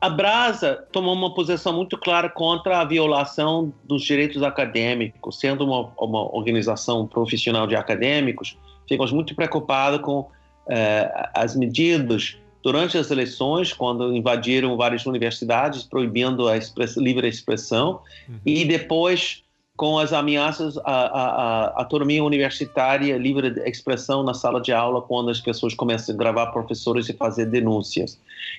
[0.00, 5.40] A Brasa tomou uma posição muito clara contra a violação dos direitos acadêmicos.
[5.40, 10.28] Sendo uma, uma organização profissional de acadêmicos, ficamos muito preocupados com
[10.68, 18.00] eh, as medidas durante as eleições, quando invadiram várias universidades, proibindo a express, livre expressão,
[18.28, 18.40] uhum.
[18.44, 19.44] e depois
[19.76, 25.02] com as ameaças à, à, à, autonomia universitária, livre de expressão na sala de aula,
[25.02, 28.18] quando as pessoas começam a gravar professores e fazer denúncias.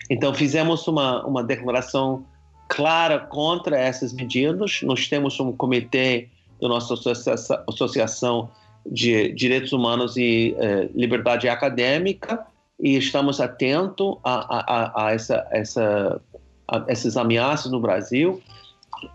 [0.10, 2.24] Então, fizemos uma, uma declaração
[2.68, 4.82] clara contra essas medidas.
[4.84, 6.30] Nós temos um comitê
[6.62, 6.94] da nossa
[7.68, 8.50] associação
[8.86, 12.46] de direitos humanos e eh, liberdade acadêmica
[12.80, 16.22] e estamos atentos a, a, a, essa, essa,
[16.68, 18.42] a essas ameaças no Brasil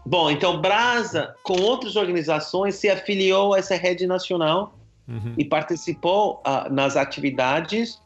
[0.06, 5.34] Bom, então Brasa, com outras organizações, se afiliou a essa rede nacional uhum.
[5.36, 8.00] e participou uh, nas atividades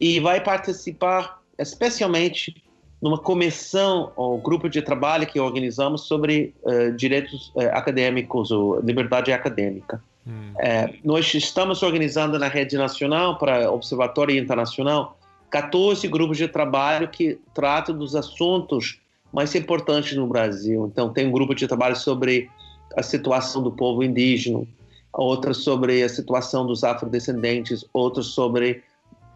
[0.00, 2.62] e vai participar especialmente
[3.00, 9.32] numa comissão ou grupo de trabalho que organizamos sobre uh, direitos uh, acadêmicos ou liberdade
[9.32, 10.02] acadêmica.
[10.26, 10.52] Hum.
[10.58, 15.16] É, nós estamos organizando na rede nacional para Observatório Internacional
[15.48, 19.00] 14 grupos de trabalho que tratam dos assuntos
[19.32, 20.88] mais importantes no Brasil.
[20.90, 22.50] Então, tem um grupo de trabalho sobre
[22.96, 24.66] a situação do povo indígena,
[25.12, 28.82] outro sobre a situação dos afrodescendentes, outro sobre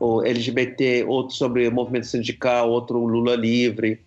[0.00, 4.00] o LGBT, outro sobre o movimento sindical, outro Lula livre.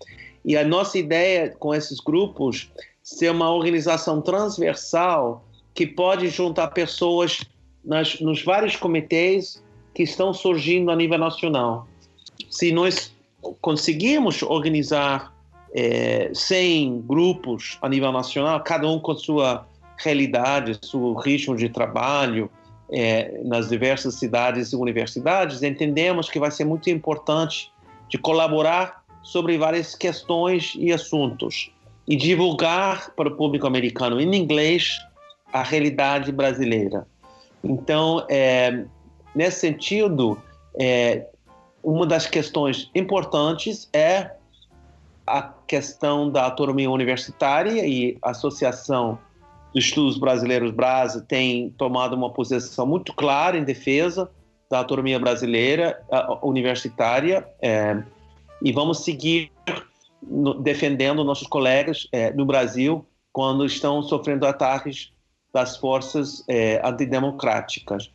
[0.44, 2.70] E a nossa ideia com esses grupos
[3.02, 7.40] ser uma organização transversal que pode juntar pessoas
[7.84, 9.64] nas, nos vários comitês
[9.94, 11.88] que estão surgindo a nível nacional.
[12.50, 13.14] Se nós
[13.62, 15.34] conseguimos organizar
[15.80, 22.50] é, 100 grupos a nível nacional, cada um com sua realidade, seu ritmo de trabalho,
[22.92, 27.72] é, nas diversas cidades e universidades, entendemos que vai ser muito importante
[28.10, 31.72] de colaborar sobre várias questões e assuntos
[32.08, 34.98] e divulgar para o público americano em inglês
[35.54, 37.06] a realidade brasileira.
[37.64, 38.84] Então, é,
[39.36, 40.42] nesse sentido,
[40.80, 41.28] é,
[41.84, 44.32] uma das questões importantes é
[45.28, 49.20] a questão da autonomia universitária e a Associação
[49.74, 54.32] dos Estudos Brasileiros Brasa tem tomado uma posição muito clara em defesa
[54.70, 56.02] da autonomia brasileira
[56.42, 58.02] universitária é,
[58.62, 59.52] e vamos seguir
[60.22, 65.12] no, defendendo nossos colegas é, no Brasil quando estão sofrendo ataques
[65.54, 68.12] das forças é, antidemocráticas.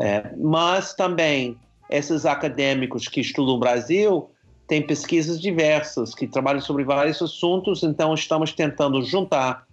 [0.00, 1.56] É, mas também
[1.90, 4.30] esses acadêmicos que estudam o Brasil
[4.72, 9.66] tem pesquisas diversas que trabalham sobre vários assuntos, então estamos tentando juntar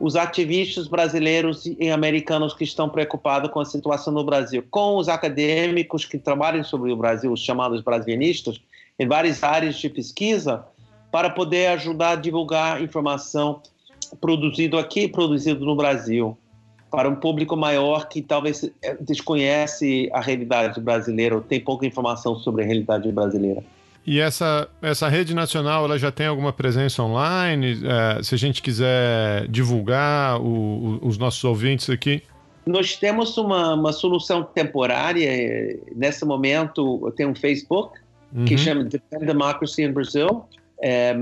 [0.00, 5.06] os ativistas brasileiros e americanos que estão preocupados com a situação no Brasil, com os
[5.06, 8.58] acadêmicos que trabalham sobre o Brasil, os chamados brasilianistas,
[8.98, 10.64] em várias áreas de pesquisa,
[11.12, 13.60] para poder ajudar a divulgar informação
[14.18, 16.38] produzido aqui, produzido no Brasil,
[16.90, 22.38] para um público maior que talvez eh, desconhece a realidade brasileira ou tem pouca informação
[22.38, 23.62] sobre a realidade brasileira.
[24.08, 27.78] E essa, essa rede nacional ela já tem alguma presença online?
[27.84, 32.22] É, se a gente quiser divulgar o, o, os nossos ouvintes aqui?
[32.66, 35.78] Nós temos uma, uma solução temporária.
[35.94, 37.98] Nesse momento, tem um Facebook
[38.34, 38.46] uhum.
[38.46, 40.42] que chama Defend Democracy in Brazil.
[40.80, 41.14] É,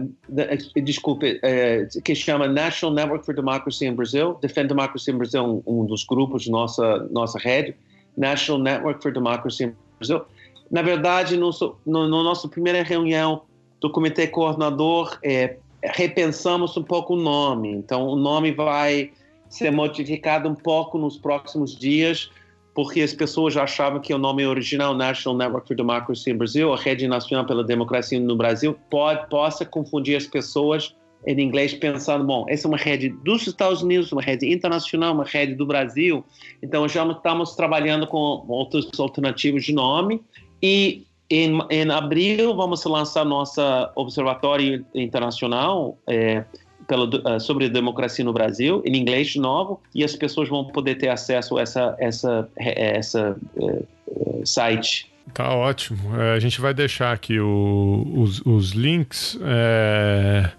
[0.81, 4.39] desculpe, é, que chama National Network for Democracy in Brazil.
[4.41, 7.75] Defend Democracy in Brazil é um, um dos grupos de nossa, nossa rede.
[8.17, 10.25] National Network for Democracy in Brazil.
[10.71, 11.51] Na verdade, no,
[11.85, 13.43] no, no nossa primeira reunião
[13.81, 17.71] do comitê coordenador, é, repensamos um pouco o nome.
[17.71, 19.13] Então, o nome vai
[19.49, 22.31] ser modificado um pouco nos próximos dias,
[22.75, 26.73] porque as pessoas já achavam que o nome original, National Network for Democracy in Brazil,
[26.73, 30.95] a Rede Nacional pela Democracia no Brasil, pode, possa confundir as pessoas
[31.27, 35.25] em inglês pensando, bom, essa é uma rede dos Estados Unidos, uma rede internacional, uma
[35.25, 36.25] rede do Brasil.
[36.63, 40.23] Então, já estamos trabalhando com outros alternativos de nome
[40.63, 46.45] e em, em abril vamos lançar nossa observatório internacional é,
[46.87, 50.97] pela, uh, sobre democracia no Brasil, em inglês de novo, e as pessoas vão poder
[50.97, 55.11] ter acesso a essa, essa, essa uh, site.
[55.35, 56.17] Tá ótimo.
[56.17, 59.39] É, a gente vai deixar aqui o, os, os, links.
[59.43, 60.51] É...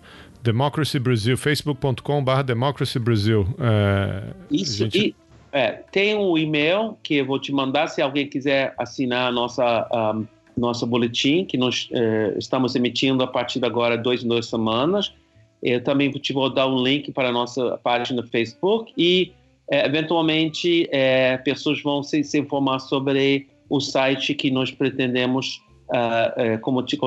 [0.44, 3.48] Democracy Brasil, facebook.com.br Democracy Brasil.
[3.60, 4.98] É, Isso, gente...
[4.98, 5.16] e
[5.52, 9.88] é, tem um e-mail que eu vou te mandar se alguém quiser assinar a nossa,
[10.16, 10.26] um,
[10.58, 15.14] nosso boletim, que nós é, estamos emitindo a partir de agora, dois em duas semanas.
[15.64, 19.32] Eu também te vou dar um link para a nossa página no Facebook e,
[19.72, 26.58] é, eventualmente, é, pessoas vão se, se, informar sobre o site que nós pretendemos, uh,
[26.62, 26.98] como te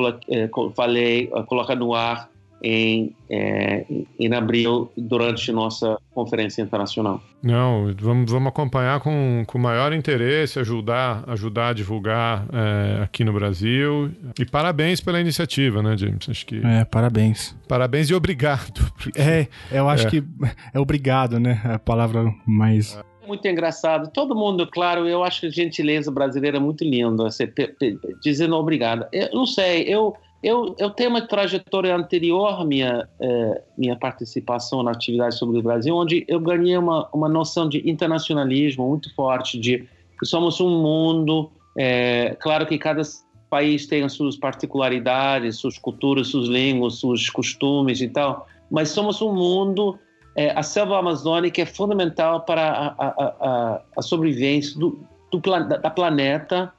[0.74, 2.28] falei, colocar no ar
[2.62, 3.84] em, é,
[4.18, 7.22] em abril, durante nossa conferência internacional.
[7.42, 13.32] Não, vamos, vamos acompanhar com, com maior interesse, ajudar, ajudar a divulgar é, aqui no
[13.32, 14.10] Brasil.
[14.38, 16.28] E parabéns pela iniciativa, né, James?
[16.28, 16.60] Acho que...
[16.64, 17.56] É, parabéns.
[17.66, 18.92] Parabéns e obrigado.
[18.98, 19.18] Porque...
[19.20, 20.10] É, eu acho é.
[20.10, 20.24] que
[20.74, 21.60] é obrigado, né?
[21.64, 22.98] A palavra mais.
[23.22, 24.10] É muito engraçado.
[24.12, 27.50] Todo mundo, claro, eu acho que a gentileza brasileira é muito linda, você
[28.22, 29.06] dizendo obrigado.
[29.12, 34.92] Eu não sei, eu eu, eu tenho uma trajetória anterior minha, eh, minha participação na
[34.92, 39.86] atividade sobre o Brasil, onde eu ganhei uma, uma noção de internacionalismo muito forte, de
[40.18, 43.02] que somos um mundo, é, claro que cada
[43.48, 49.20] país tem as suas particularidades, suas culturas, suas línguas, seus costumes e tal, mas somos
[49.20, 49.98] um mundo,
[50.36, 53.08] é, a selva amazônica é fundamental para a, a,
[53.40, 56.72] a, a sobrevivência do, do, da planeta.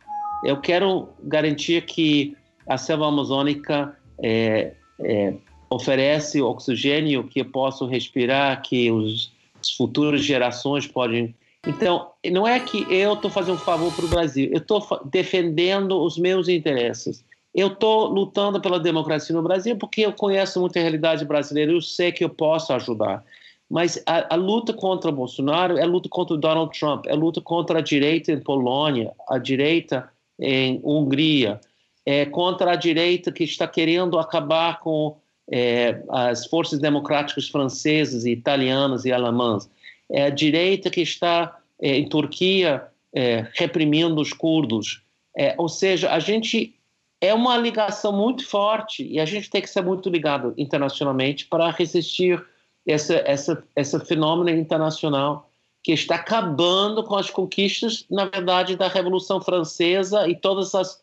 [0.44, 2.36] Eu quero garantir que
[2.68, 5.34] a selva amazônica é, é,
[5.70, 11.34] oferece oxigênio que eu posso respirar, que os, as futuras gerações podem.
[11.66, 16.02] Então, não é que eu estou fazendo um favor para o Brasil, eu estou defendendo
[16.02, 17.24] os meus interesses.
[17.54, 22.12] Eu estou lutando pela democracia no Brasil porque eu conheço muita realidade brasileira, eu sei
[22.12, 23.24] que eu posso ajudar.
[23.70, 27.12] Mas a, a, luta contra o Bolsonaro é a luta contra o Donald Trump, é
[27.12, 30.10] a luta contra a direita em Polônia, a direita
[30.40, 31.60] em Hungria,
[32.06, 35.18] é, contra a direita que está querendo acabar com
[35.52, 39.70] é, as forças democráticas francesas, italianas e alemãs.
[40.10, 45.04] É a direita que está é, em Turquia é, reprimindo os curdos.
[45.38, 46.76] É, ou seja, a gente
[47.20, 51.70] é uma ligação muito forte e a gente tem que ser muito ligado internacionalmente para
[51.70, 52.44] resistir
[52.88, 55.48] essa essa esse fenômeno internacional
[55.84, 61.02] que está acabando com as conquistas, na verdade, da Revolução Francesa e todas as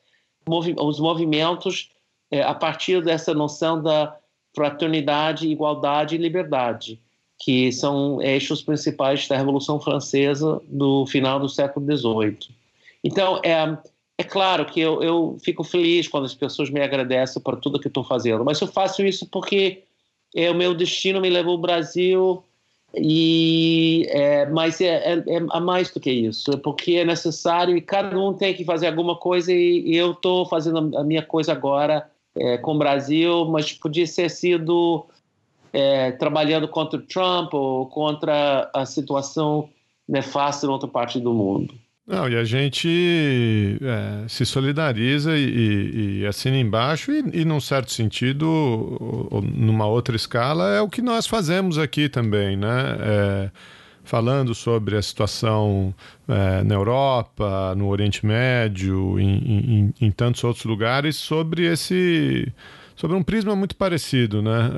[0.49, 1.91] movi os movimentos
[2.31, 4.17] é, a partir dessa noção da
[4.55, 7.01] fraternidade, igualdade e liberdade,
[7.39, 12.39] que são eixos principais da Revolução Francesa do final do século XVIII.
[13.05, 13.79] Então, é,
[14.19, 17.89] é claro que eu, eu fico feliz quando as pessoas me agradecem por tudo que
[17.89, 19.85] estou fazendo, mas eu faço isso porque
[20.35, 22.43] é, o meu destino me levou ao Brasil
[23.01, 28.19] e, é, mas é, é, é, mais do que isso, porque é necessário e cada
[28.19, 32.11] um tem que fazer alguma coisa e, e eu estou fazendo a minha coisa agora
[32.37, 35.07] é, com o Brasil, mas podia ser sido
[35.73, 39.69] é, trabalhando contra o Trump ou contra a situação
[40.09, 41.75] nefasta em outra parte do mundo.
[42.09, 47.61] Não, e a gente é, se solidariza e, e, e, assina embaixo, e, e, num
[47.61, 52.97] certo sentido, ou, numa outra escala, é o que nós fazemos aqui também, né?
[52.99, 53.51] É,
[54.05, 55.95] falando sobre a situação
[56.27, 62.51] é, na Europa, no Oriente Médio, em, em, em, tantos outros lugares, sobre esse.
[62.97, 64.71] sobre um prisma muito parecido, né?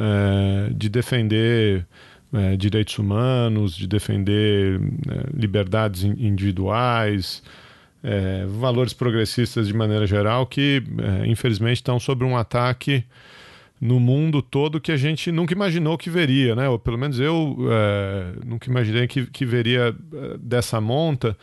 [0.68, 1.86] É, de defender
[2.32, 7.42] é, direitos humanos, de defender é, liberdades individuais,
[8.02, 10.82] é, valores progressistas de maneira geral, que
[11.22, 13.04] é, infelizmente estão sob um ataque
[13.80, 16.68] no mundo todo que a gente nunca imaginou que veria, né?
[16.68, 21.36] Ou pelo menos eu é, nunca imaginei que, que veria é, dessa monta.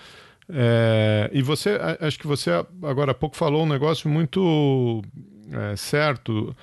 [1.34, 2.52] e você, acho que você
[2.84, 5.04] agora há pouco falou um negócio muito
[5.76, 6.56] certo.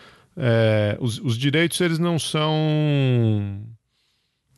[1.01, 3.61] Os, os direitos eles não são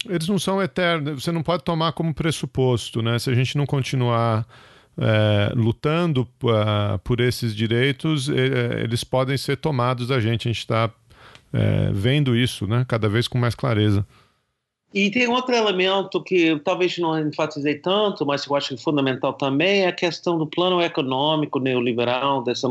[0.09, 3.19] eles não são eternos, você não pode tomar como pressuposto, né?
[3.19, 4.47] Se a gente não continuar
[4.99, 10.49] é, lutando uh, por esses direitos, é, eles podem ser tomados da gente.
[10.49, 10.91] A gente está
[11.53, 14.07] é, vendo isso né, cada vez com mais clareza.
[14.95, 19.35] E tem outro elemento que talvez não enfatizei tanto, mas eu acho que é fundamental
[19.35, 22.67] também, é a questão do plano econômico neoliberal dessa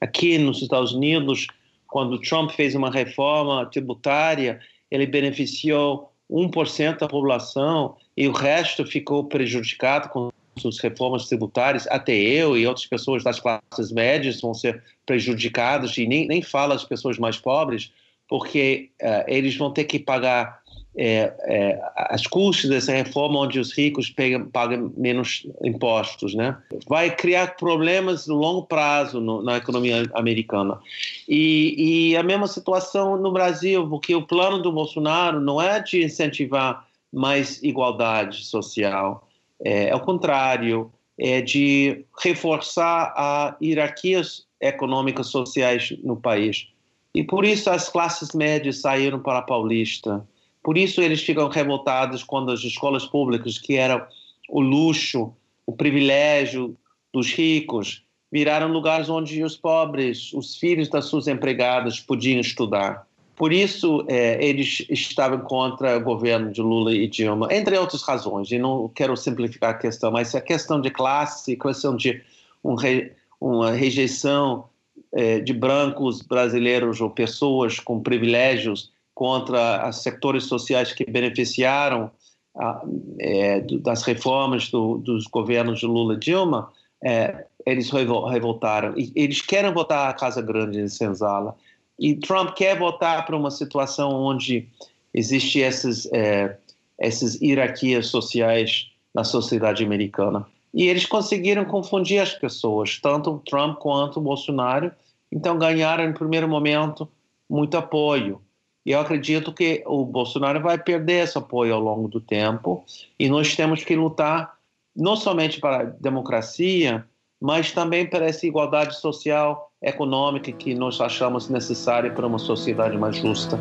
[0.00, 1.48] aqui nos Estados Unidos,
[1.86, 4.60] quando Trump fez uma reforma tributária,
[4.90, 12.14] ele beneficiou 1% da população e o resto ficou prejudicado com suas reformas tributárias, até
[12.14, 16.84] eu e outras pessoas das classes médias vão ser prejudicados, e nem, nem fala as
[16.84, 17.92] pessoas mais pobres,
[18.28, 20.61] porque uh, eles vão ter que pagar
[20.94, 26.56] é, é, as custas dessa reforma onde os ricos pegam, pagam menos impostos, né?
[26.86, 30.78] Vai criar problemas no longo prazo no, na economia americana.
[31.26, 36.04] E, e, a mesma situação no Brasil, porque o plano do Bolsonaro não é de
[36.04, 39.26] incentivar mais igualdade social,
[39.64, 46.68] é, é o contrário, é de reforçar a hierarquias econômicas sociais no país.
[47.14, 50.26] E por isso as classes médias saíram para a Paulista
[50.62, 54.04] por isso eles ficam revoltados quando as escolas públicas, que eram
[54.48, 55.32] o luxo,
[55.66, 56.76] o privilégio
[57.12, 63.06] dos ricos, viraram lugares onde os pobres, os filhos das suas empregadas podiam estudar.
[63.34, 68.50] Por isso, é, eles estavam contra o governo de Lula e Dilma, entre outras razões.
[68.50, 72.22] E não quero simplificar a questão, mas a questão de classe, questão de
[72.62, 74.66] um re, uma rejeição
[75.12, 78.92] é, de brancos brasileiros ou pessoas com privilégios
[79.22, 82.10] contra os setores sociais que beneficiaram
[82.56, 82.82] ah,
[83.20, 86.72] é, das reformas do, dos governos de Lula e Dilma,
[87.04, 88.98] é, eles revoltaram.
[88.98, 91.54] E eles querem votar a Casa Grande em Senzala.
[92.00, 94.68] E Trump quer voltar para uma situação onde
[95.14, 96.56] existe essas, é,
[96.98, 100.44] essas hierarquias sociais na sociedade americana.
[100.74, 104.90] E eles conseguiram confundir as pessoas, tanto Trump quanto Bolsonaro.
[105.30, 107.08] Então ganharam, em primeiro momento,
[107.48, 108.42] muito apoio.
[108.84, 112.84] E eu acredito que o Bolsonaro vai perder esse apoio ao longo do tempo
[113.18, 114.54] e nós temos que lutar
[114.94, 117.06] não somente para a democracia,
[117.40, 123.16] mas também para essa igualdade social, econômica que nós achamos necessária para uma sociedade mais
[123.16, 123.58] justa.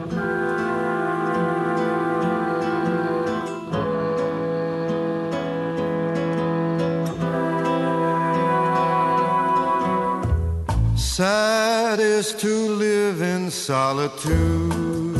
[10.95, 15.10] Sad is to live in solitude.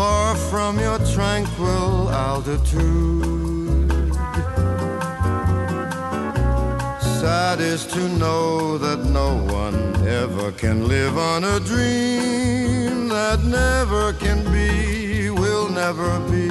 [0.00, 3.90] Far from your tranquil altitude.
[7.20, 9.30] Sad is to know that no
[9.62, 9.78] one
[10.08, 16.48] ever can live on a dream that never can be, will never be.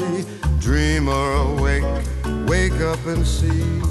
[0.59, 1.89] Dreamer awake,
[2.47, 3.81] wake up and see.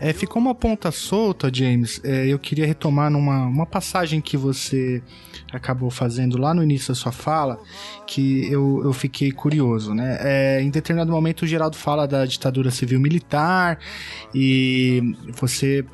[0.00, 1.98] É, ficou uma ponta solta, James.
[2.04, 5.02] É, eu queria retomar numa uma passagem que você
[5.56, 7.58] acabou fazendo lá no início da sua fala,
[8.06, 10.18] que eu, eu fiquei curioso, né?
[10.20, 13.78] É, em determinado momento o Geraldo fala da ditadura civil militar
[14.34, 15.84] e você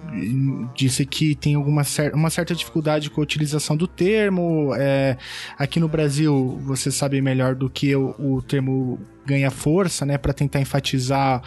[0.74, 4.72] disse que tem alguma cer uma certa dificuldade com a utilização do termo.
[4.76, 5.16] É,
[5.58, 10.32] aqui no Brasil, você sabe melhor do que eu, o termo ganha força, né, para
[10.32, 11.42] tentar enfatizar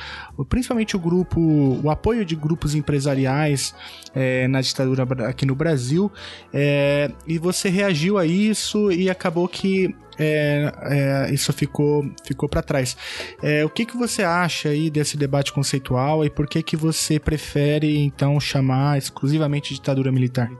[0.47, 1.39] principalmente o grupo,
[1.83, 3.73] o apoio de grupos empresariais
[4.15, 6.11] é, na ditadura aqui no Brasil.
[6.53, 12.61] É, e você reagiu a isso e acabou que é, é, isso ficou, ficou para
[12.61, 12.95] trás.
[13.41, 17.19] É, o que, que você acha aí desse debate conceitual e por que, que você
[17.19, 20.51] prefere então chamar exclusivamente de ditadura militar?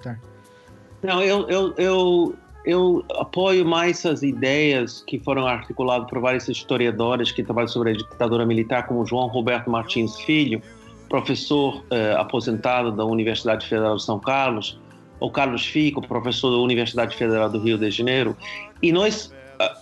[1.04, 2.36] Não, eu, eu, eu,
[2.66, 7.94] eu apoio mais as ideias que foram articuladas por vários historiadores que trabalham sobre a
[7.94, 10.62] ditadura militar, como João Roberto Martins Filho,
[11.10, 14.80] professor eh, aposentado da Universidade Federal de São Carlos,
[15.20, 18.36] ou Carlos Fico, professor da Universidade Federal do Rio de Janeiro,
[18.82, 19.78] e nós uh,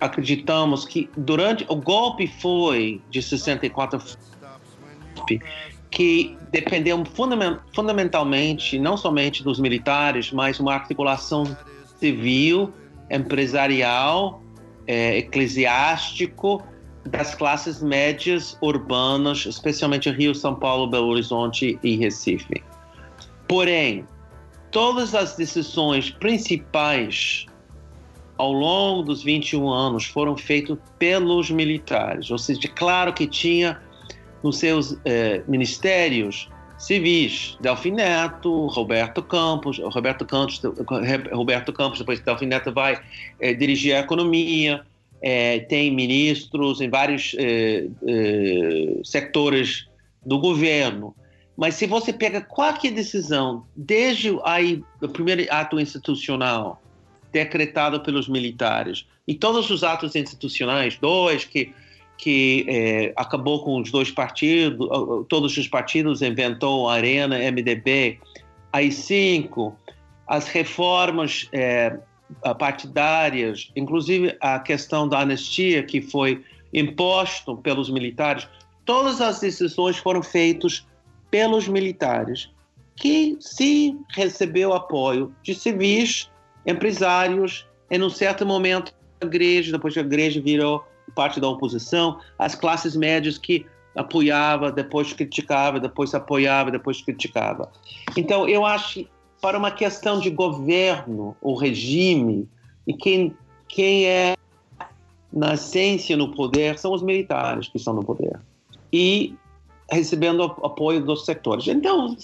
[0.00, 4.00] acreditamos que durante o golpe foi de 64
[5.90, 7.02] que dependeu
[7.72, 11.44] fundamentalmente não somente dos militares, mas uma articulação
[11.98, 12.72] civil,
[13.10, 14.42] empresarial,
[14.86, 16.62] é, eclesiástico
[17.06, 22.62] das classes médias urbanas, especialmente Rio, São Paulo, Belo Horizonte e Recife.
[23.46, 24.04] Porém,
[24.70, 27.46] todas as decisões principais
[28.36, 33.80] ao longo dos 21 anos foram feitas pelos militares, ou seja, claro que tinha
[34.42, 40.60] nos seus eh, ministérios civis, Delfim Neto, Roberto Campos, Roberto Campos,
[41.32, 43.00] Roberto Campos depois Delfim Neto vai
[43.40, 44.84] eh, dirigir a economia,
[45.20, 49.88] é, tem ministros em vários é, é, sectores
[50.24, 51.14] do governo.
[51.56, 56.80] Mas se você pega qualquer decisão, desde aí, o primeiro ato institucional
[57.32, 61.74] decretado pelos militares, e todos os atos institucionais, dois que
[62.18, 64.88] que é, acabou com os dois partidos,
[65.28, 68.18] todos os partidos inventou a Arena, MDB,
[68.72, 69.74] aí cinco,
[70.26, 71.96] as reformas é,
[72.58, 78.48] partidárias, inclusive a questão da anistia que foi imposto pelos militares,
[78.84, 80.86] todas as decisões foram feitas
[81.30, 82.50] pelos militares,
[82.96, 86.28] que se recebeu apoio de civis,
[86.66, 92.54] empresários, em um certo momento a igreja, depois a igreja virou parte da oposição, as
[92.54, 97.70] classes médias que apoiava, depois criticava, depois apoiava, depois criticava.
[98.16, 99.06] Então, eu acho
[99.40, 102.48] para uma questão de governo, o regime,
[102.86, 103.36] e quem,
[103.68, 104.34] quem é
[105.32, 108.40] na essência no poder são os militares que estão no poder.
[108.92, 109.34] E
[109.90, 111.66] recebendo apoio dos setores.
[111.68, 112.16] Então,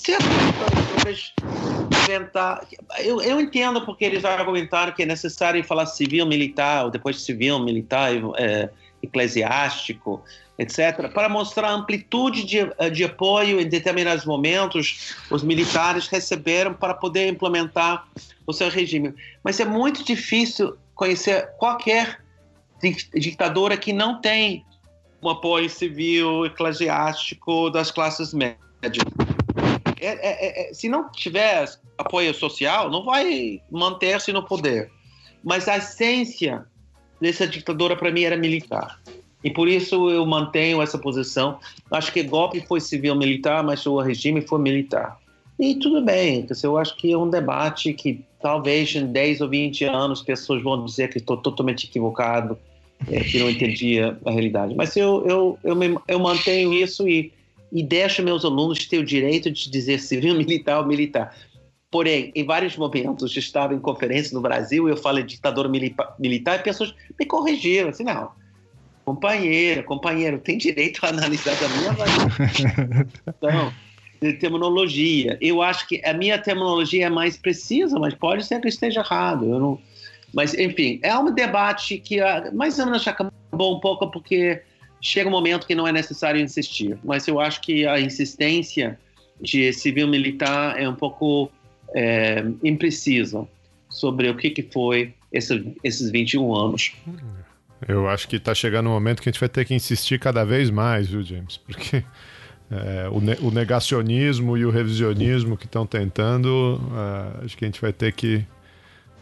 [2.04, 2.66] inventar.
[2.98, 7.58] Eu, eu entendo porque eles argumentaram que é necessário falar civil, militar, ou depois civil,
[7.58, 8.70] militar, é,
[9.02, 10.22] eclesiástico,
[10.58, 16.94] etc., para mostrar a amplitude de, de apoio em determinados momentos os militares receberam para
[16.94, 18.06] poder implementar
[18.46, 19.14] o seu regime.
[19.42, 22.20] Mas é muito difícil conhecer qualquer
[23.14, 24.64] ditadura que não tem
[25.22, 28.58] um apoio civil, eclesiástico das classes médias.
[30.04, 34.90] É, é, é, se não tiver apoio social, não vai manter-se no poder.
[35.42, 36.64] Mas a essência
[37.20, 39.00] dessa ditadura, para mim, era militar.
[39.42, 41.58] E por isso eu mantenho essa posição.
[41.90, 45.18] Acho que golpe foi civil-militar, mas o regime foi militar.
[45.58, 49.84] E tudo bem, eu acho que é um debate que talvez em 10 ou 20
[49.84, 52.58] anos pessoas vão dizer que estou totalmente equivocado,
[53.08, 54.74] é, que não entendia a realidade.
[54.74, 57.32] Mas eu, eu, eu, me, eu mantenho isso e,
[57.74, 61.36] e deixo meus alunos ter o direito de dizer civil, militar ou militar.
[61.90, 66.62] Porém, em vários momentos, estava em conferência no Brasil e eu falei ditador militar e
[66.62, 68.30] pessoas me corrigiram, assim, não,
[69.04, 71.92] companheiro, companheiro, tem direito a analisar da minha
[74.20, 75.36] de terminologia.
[75.40, 79.44] Eu acho que a minha terminologia é mais precisa, mas pode ser que esteja errado.
[79.44, 79.78] Eu não...
[80.32, 84.62] Mas, enfim, é um debate que ah, mais ou menos acabou um pouco porque
[85.04, 86.98] chega um momento que não é necessário insistir.
[87.04, 88.98] Mas eu acho que a insistência
[89.38, 91.52] de civil-militar é um pouco
[91.94, 93.46] é, imprecisa
[93.90, 96.92] sobre o que, que foi esse, esses 21 anos.
[97.86, 100.42] Eu acho que está chegando um momento que a gente vai ter que insistir cada
[100.42, 101.58] vez mais, viu, James?
[101.58, 102.02] Porque
[102.70, 107.68] é, o, ne o, negacionismo e o revisionismo que estão tentando, uh, acho que a
[107.68, 108.42] gente vai ter que.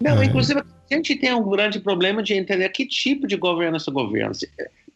[0.01, 0.27] Não, é...
[0.27, 3.91] inclusive, a gente tem um grande problema de entender que tipo de governo é esse
[3.91, 4.33] governo.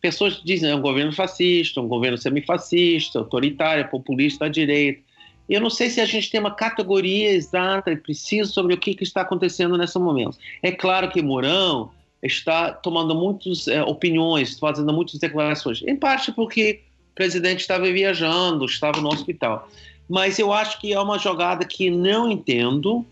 [0.06, 5.00] Pessoas dizem é um governo fascista, um governo semifascista, autoritário, populista à direita.
[5.48, 8.94] Eu não sei se a gente tem uma categoria exata e precisa sobre o que,
[8.94, 10.38] que está acontecendo nesse momento.
[10.62, 11.90] É claro que Mourão
[12.22, 18.64] está tomando muitas é, opiniões, fazendo muitas declarações, em parte porque o presidente estava viajando,
[18.64, 19.68] estava no hospital.
[20.08, 23.04] Mas eu acho que é uma jogada que não entendo,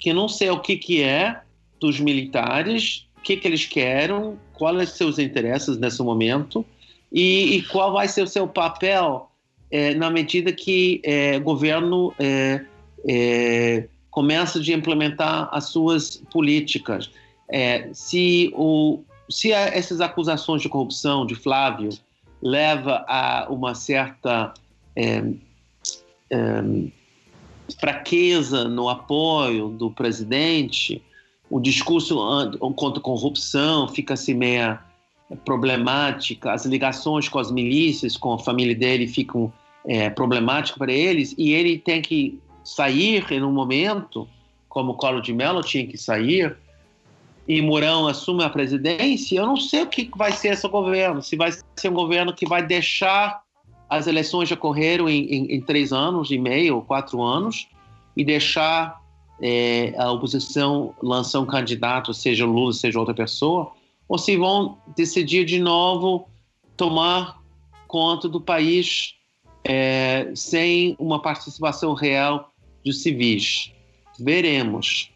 [0.00, 1.40] que não sei o que, que é
[1.78, 6.64] dos militares, que, que eles querem, quais são seus interesses nesse momento
[7.10, 9.30] e, e qual vai ser o seu papel
[9.70, 12.64] é, na medida que é, o governo é,
[13.08, 17.10] é, começa a implementar as suas políticas.
[17.48, 21.90] É, se o, se essas acusações de corrupção de Flávio
[22.42, 24.52] leva a uma certa
[24.94, 25.22] é,
[27.80, 31.02] fraqueza no apoio do presidente,
[31.50, 32.16] o discurso
[32.76, 34.80] contra a corrupção fica assim meia
[35.44, 39.52] problemática, as ligações com as milícias, com a família dele ficam
[39.86, 44.28] é, problemático para eles e ele tem que sair em um momento,
[44.68, 46.56] como o Collor de Mello tinha que sair,
[47.46, 51.22] e Mourão assume a presidência, eu não sei o que vai ser esse governo.
[51.22, 53.42] Se vai ser um governo que vai deixar
[53.88, 57.68] as eleições ocorreram em, em, em três anos e meio, ou quatro anos,
[58.16, 58.98] e deixar
[59.46, 63.72] é, a oposição lançar um candidato, seja Lula, seja outra pessoa,
[64.08, 66.26] ou se vão decidir de novo
[66.78, 67.42] tomar
[67.86, 69.12] conta do país
[69.62, 73.70] é, sem uma participação real dos civis.
[74.18, 75.10] Veremos.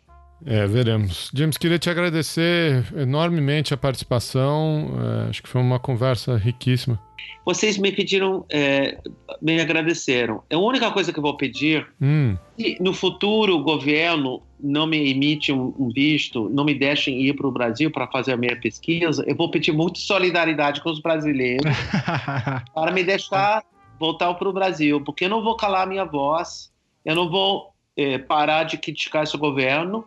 [0.47, 1.31] É, veremos.
[1.35, 4.90] James, queria te agradecer enormemente a participação.
[5.27, 7.01] É, acho que foi uma conversa riquíssima.
[7.44, 8.98] Vocês me pediram, é,
[9.40, 10.43] me agradeceram.
[10.52, 15.10] A única coisa que eu vou pedir, Hum, se no futuro o governo não me
[15.10, 18.59] emite um, um visto, não me deixem ir para o Brasil para fazer a minha
[18.60, 21.65] pesquisa, eu vou pedir muita solidariedade com os brasileiros
[22.74, 23.62] para me deixar
[23.98, 26.70] voltar para o Brasil, porque eu não vou calar minha voz,
[27.05, 30.05] eu não vou eh, parar de criticar esse governo,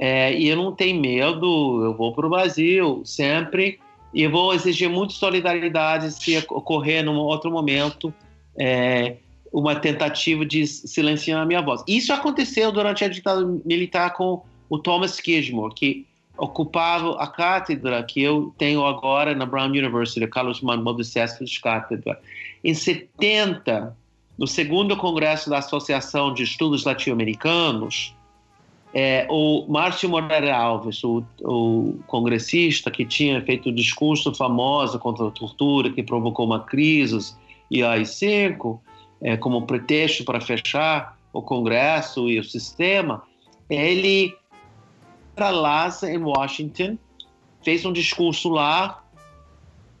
[0.00, 3.78] eh, e eu não tenho medo, eu vou para o Brasil sempre,
[4.14, 8.12] e vou exigir muita solidariedade se ocorrer num outro momento
[8.58, 9.16] eh,
[9.52, 11.84] uma tentativa de silenciar a minha voz.
[11.86, 16.06] Isso aconteceu durante a ditadura militar com o Thomas Skidmore, que
[16.38, 22.18] ocupava a cátedra que eu tenho agora na Brown University, Carlos Manuel de Céspedes Cátedra.
[22.64, 23.94] Em 70,
[24.38, 28.14] no segundo congresso da Associação de Estudos Latino-Americanos,
[28.92, 35.28] é, o Márcio Moreira Alves, o, o congressista que tinha feito o discurso famoso contra
[35.28, 37.34] a tortura, que provocou uma crise
[37.70, 38.80] e AI-5,
[39.20, 43.22] é, como pretexto para fechar o Congresso e o sistema,
[43.68, 44.34] ele
[45.36, 46.98] para Lhasa, em Washington,
[47.62, 49.04] fez um discurso lá.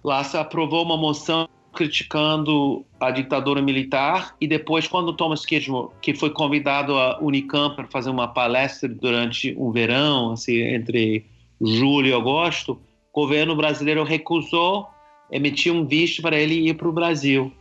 [0.04, 6.30] Lhasa aprovou uma moção criticando a ditadura militar e depois, quando Thomas Skidmore, que foi
[6.30, 11.24] convidado a Unicamp para fazer uma palestra durante um verão, assim, entre
[11.60, 12.72] julho e agosto,
[13.12, 14.88] o governo brasileiro recusou
[15.30, 17.52] emitir um visto para ele ir para o Brasil,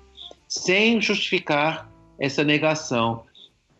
[0.47, 3.23] sem justificar essa negação.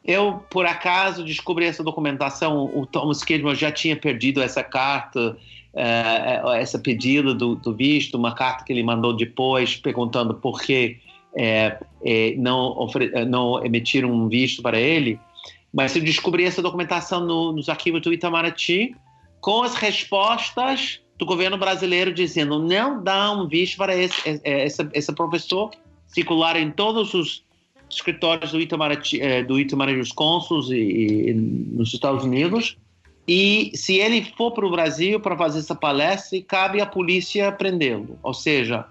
[0.04, 2.66] Eu, por acaso, descobri essa documentação.
[2.74, 5.38] O Thomas Kidman já tinha perdido essa carta,
[5.74, 10.98] uh, essa pedida do, do, visto, uma carta que ele mandou depois, perguntando por que
[11.36, 12.88] é, é, não,
[13.28, 15.20] não emitiram um visto para ele.
[15.74, 18.96] Mas eu descobri essa documentação no, nos arquivos do Itamaraty,
[19.40, 25.14] com as respostas do governo brasileiro dizendo não dá um visto para esse, esse, esse
[25.14, 25.70] professor
[26.08, 27.44] circular em todos os
[27.90, 32.78] escritórios do Itamaraty, do Itamaraty dos e, e, nos Estados Unidos.
[33.32, 38.18] E se ele for para o Brasil para fazer essa palestra, cabe à polícia prendê-lo.
[38.24, 38.88] Ou seja,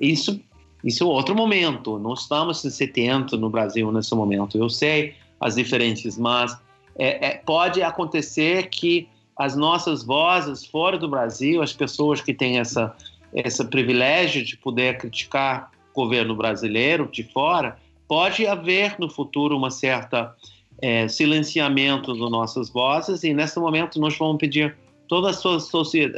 [0.00, 0.40] isso,
[0.82, 1.98] isso é outro momento.
[1.98, 4.56] Não estamos em 70 no Brasil nesse momento.
[4.56, 6.56] Eu sei as diferenças, mas
[6.98, 9.06] é, é, pode acontecer que
[9.36, 12.96] as nossas vozes fora do Brasil, as pessoas que têm essa,
[13.34, 17.76] esse privilégio de poder criticar o governo brasileiro de fora,
[18.08, 20.34] pode haver no futuro uma certa
[20.80, 24.76] é, silenciamento das nossas vozes e nesse momento nós vamos pedir
[25.08, 25.58] toda a sua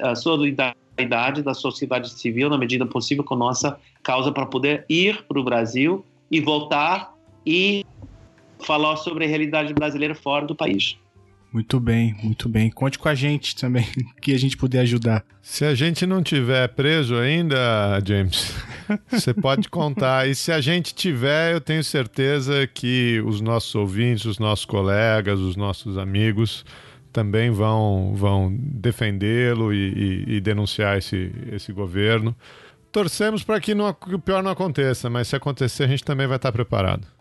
[0.03, 5.39] a solidariedade da sociedade civil na medida possível com nossa causa para poder ir para
[5.39, 7.15] o Brasil e voltar
[7.45, 7.85] e
[8.61, 10.97] falar sobre a realidade brasileira fora do país.
[11.57, 12.69] Muito bem, muito bem.
[12.69, 13.87] Conte com a gente também,
[14.21, 15.25] que a gente puder ajudar.
[15.41, 18.53] Se a gente não tiver preso ainda, James,
[19.09, 20.29] você pode contar.
[20.29, 25.41] E se a gente tiver, eu tenho certeza que os nossos ouvintes, os nossos colegas,
[25.41, 26.63] os nossos amigos
[27.11, 32.37] também vão, vão defendê-lo e, e, e, denunciar esse, esse governo.
[32.93, 36.27] Torcemos para que, não, que o pior não aconteça, mas se acontecer, a gente também
[36.27, 37.16] vai estar preparado.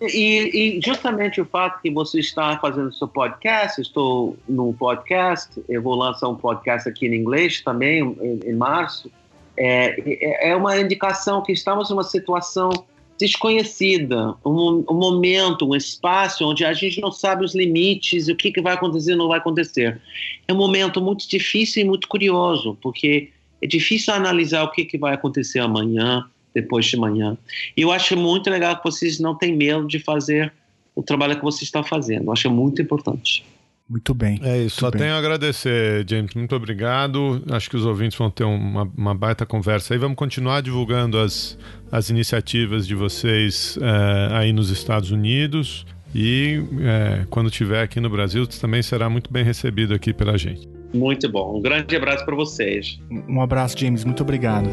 [0.00, 5.82] E, e, justamente o fato que você está fazendo seu podcast, estou no podcast, eu
[5.82, 9.10] vou lançar um podcast aqui em inglês também em, em março,
[9.56, 12.70] é, é uma indicação que estamos numa situação
[13.18, 18.50] desconhecida, um, um, momento, um espaço onde a gente não sabe os limites, o que,
[18.50, 20.00] que vai acontecer não vai acontecer.
[20.48, 23.28] É um momento muito difícil e muito curioso, porque
[23.60, 26.24] é difícil analisar o que, que vai acontecer amanhã,
[26.54, 27.36] depois de manhã.
[27.76, 30.52] E eu acho muito legal que vocês não têm medo de fazer
[30.94, 32.26] o trabalho que vocês estão fazendo.
[32.26, 33.44] Eu acho muito importante.
[33.88, 34.38] Muito bem.
[34.42, 34.78] É isso.
[34.78, 35.00] Só bem.
[35.00, 36.32] tenho a agradecer, James.
[36.34, 37.42] Muito obrigado.
[37.50, 39.98] Acho que os ouvintes vão ter uma, uma baita conversa aí.
[39.98, 41.58] Vamos continuar divulgando as,
[41.90, 45.84] as iniciativas de vocês é, aí nos Estados Unidos.
[46.14, 50.68] E é, quando estiver aqui no Brasil, também será muito bem recebido aqui pela gente.
[50.94, 51.58] Muito bom.
[51.58, 53.00] Um grande abraço para vocês.
[53.28, 54.04] Um abraço, James.
[54.04, 54.68] Muito obrigado.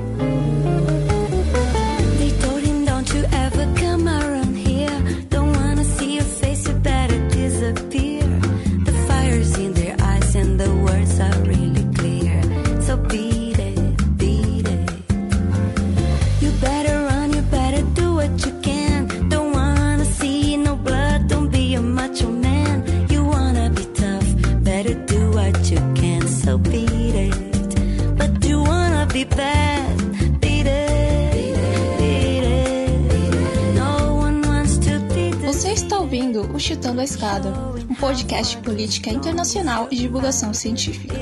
[38.27, 41.15] Podcast política internacional e divulgação científica.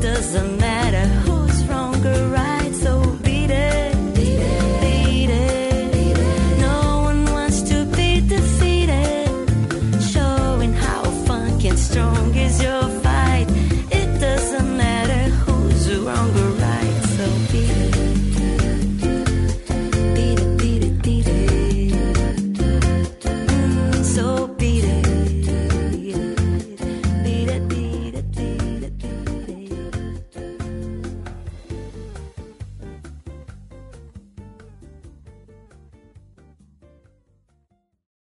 [0.00, 1.39] Doesn't matter who